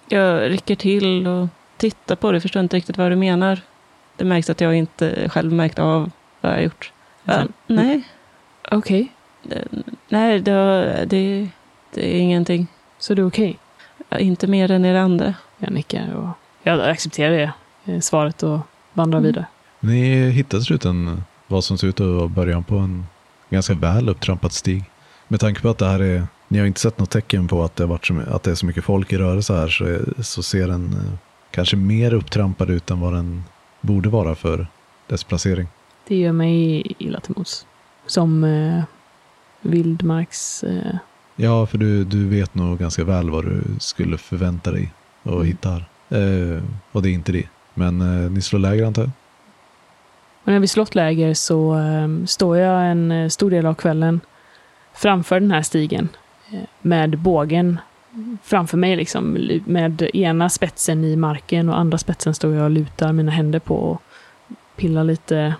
[0.08, 3.60] Jag rycker till och tittar på det, förstår inte riktigt vad du menar.
[4.16, 6.10] Det märks att jag inte själv märkt av
[6.40, 6.92] vad jag har gjort.
[7.24, 8.02] Ja, nej,
[8.70, 9.64] Okej, det,
[10.08, 11.48] nej det, det,
[11.94, 12.66] det är ingenting.
[12.98, 13.58] så du är okej?
[14.08, 15.34] Ja, Inte mer än er andra.
[15.58, 16.28] Jag nickar och
[16.62, 17.52] jag accepterar det
[17.92, 18.58] eh, svaret och
[18.92, 19.26] vandrar Mm.
[19.26, 19.46] vidare.
[19.80, 23.06] Ni hittar till slut en, vad som ser ut att vara början på en
[23.50, 24.84] ganska väl upptrampad stig.
[25.28, 27.76] Med tanke på att det här är, ni har inte sett något tecken på att
[27.76, 30.22] det, har varit så, att det är så mycket folk i rörelse här så, är,
[30.22, 31.18] så ser den eh,
[31.50, 33.44] kanske mer upptrampad ut än vad den
[33.80, 34.66] borde vara för
[35.06, 35.68] dess placering.
[36.08, 37.66] Det gör mig illa till mods.
[38.06, 38.82] Som eh,
[39.60, 40.64] vildmarks...
[40.64, 40.96] Eh,
[41.36, 44.92] Ja, för du, du vet nog ganska väl vad du skulle förvänta dig
[45.22, 45.46] att Mm.
[45.46, 45.84] hitta här.
[46.12, 47.48] Eh, och det är inte det.
[47.74, 49.10] Men eh, ni slår läger antar jag?
[50.44, 54.20] och när vi slått läger så eh, står jag en eh, stor del av kvällen
[54.94, 56.08] framför den här stigen
[56.52, 57.80] eh, med bågen
[58.42, 63.12] framför mig, liksom, med ena spetsen i marken och andra spetsen står jag och lutar
[63.12, 64.02] mina händer på och
[64.76, 65.54] pillar lite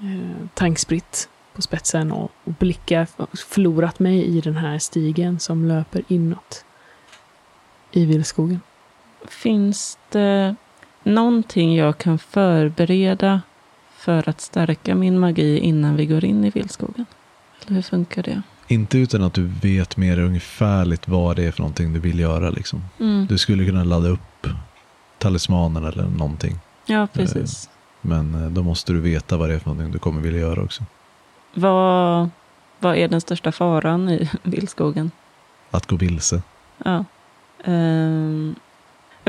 [0.00, 3.06] eh, tankspritt på spetsen och, och blickar,
[3.36, 6.64] förlorat mig i den här stigen som löper inåt
[7.92, 8.60] i vildskogen.
[9.28, 10.56] Finns det
[11.02, 13.40] någonting jag kan förbereda
[13.96, 17.06] för att stärka min magi innan vi går in i vildskogen?
[17.66, 18.42] Eller hur funkar det?
[18.68, 22.50] Inte utan att du vet mer ungefärligt vad det är för någonting du vill göra.
[22.50, 22.82] Liksom.
[23.00, 23.26] Mm.
[23.26, 24.46] Du skulle kunna ladda upp
[25.18, 26.58] talismanen eller någonting.
[26.86, 27.70] Ja, precis.
[28.00, 30.62] Men eh, då måste du veta vad det är för någonting du kommer vilja göra
[30.62, 30.84] också.
[31.54, 32.30] Vad,
[32.78, 35.10] vad är den största faran i vildskogen?
[35.70, 36.42] Att gå vilse.
[36.84, 37.04] Ja.
[37.64, 38.54] Ehm,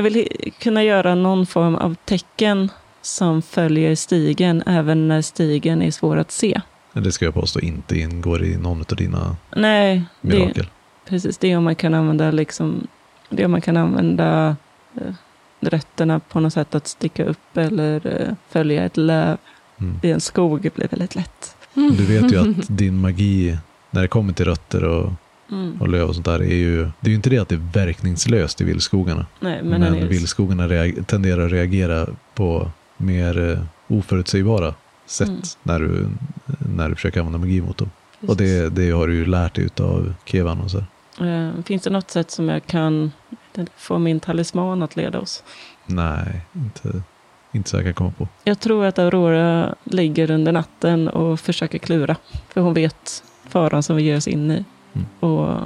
[0.00, 0.28] jag vill
[0.58, 2.70] kunna göra någon form av tecken
[3.02, 6.60] som följer stigen även när stigen är svår att se.
[6.92, 10.66] Det ska jag påstå inte ingår i någon av dina Nej, det, mirakel.
[11.08, 11.38] precis.
[11.38, 12.86] Det är om man kan använda liksom,
[13.28, 14.56] det om man kan använda
[14.94, 15.12] eh,
[15.60, 19.36] rötterna på något sätt att sticka upp eller eh, följa ett löv
[19.80, 19.96] Mm.
[20.02, 21.56] i en skog blir väldigt lätt.
[21.74, 23.58] Du vet ju att din magi,
[23.90, 25.12] när det kommer till rötter och,
[25.50, 25.80] Mm.
[25.80, 27.70] och löv och sånt där, är ju, det är ju inte det att det är
[27.72, 29.26] verkningslöst i vildskogarna.
[29.40, 30.68] Nej, men, Men, vildskogarna
[31.06, 33.58] tenderar att reagera på mer eh,
[33.98, 34.74] oförutsägbara
[35.06, 35.40] sätt Mm.
[35.62, 36.06] när, du,
[36.74, 37.90] när du försöker använda magi mot dem.
[38.26, 40.78] Och det, det har du ju lärt dig av Kevan och så.
[41.24, 43.12] Eh, finns det något sätt som jag kan
[43.76, 45.44] få min talisman att leda oss?
[45.86, 47.02] Nej, inte,
[47.52, 48.28] inte så jag kan komma på.
[48.44, 52.16] Jag tror att Aurora ligger under natten och försöker klura.
[52.48, 54.64] För hon vet faran som vi ger oss in i.
[54.92, 55.06] Mm.
[55.20, 55.58] Och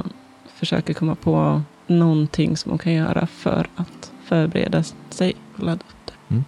[0.47, 6.13] försöker komma på någonting som hon kan göra för att förbereda sig och ladda upp
[6.29, 6.43] det.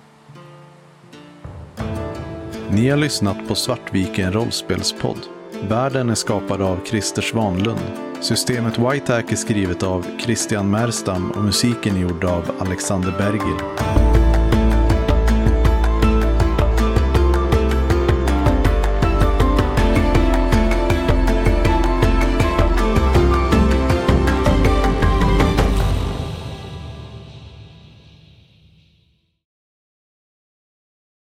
[2.70, 5.18] Ni har lyssnat på Svartviken rollspelspodd.
[5.68, 7.80] Världen är skapad av Christer Svanlund.
[8.20, 14.05] Systemet White Hack är skrivet av Christian Merstam och musiken är gjord av Alexander Bergil.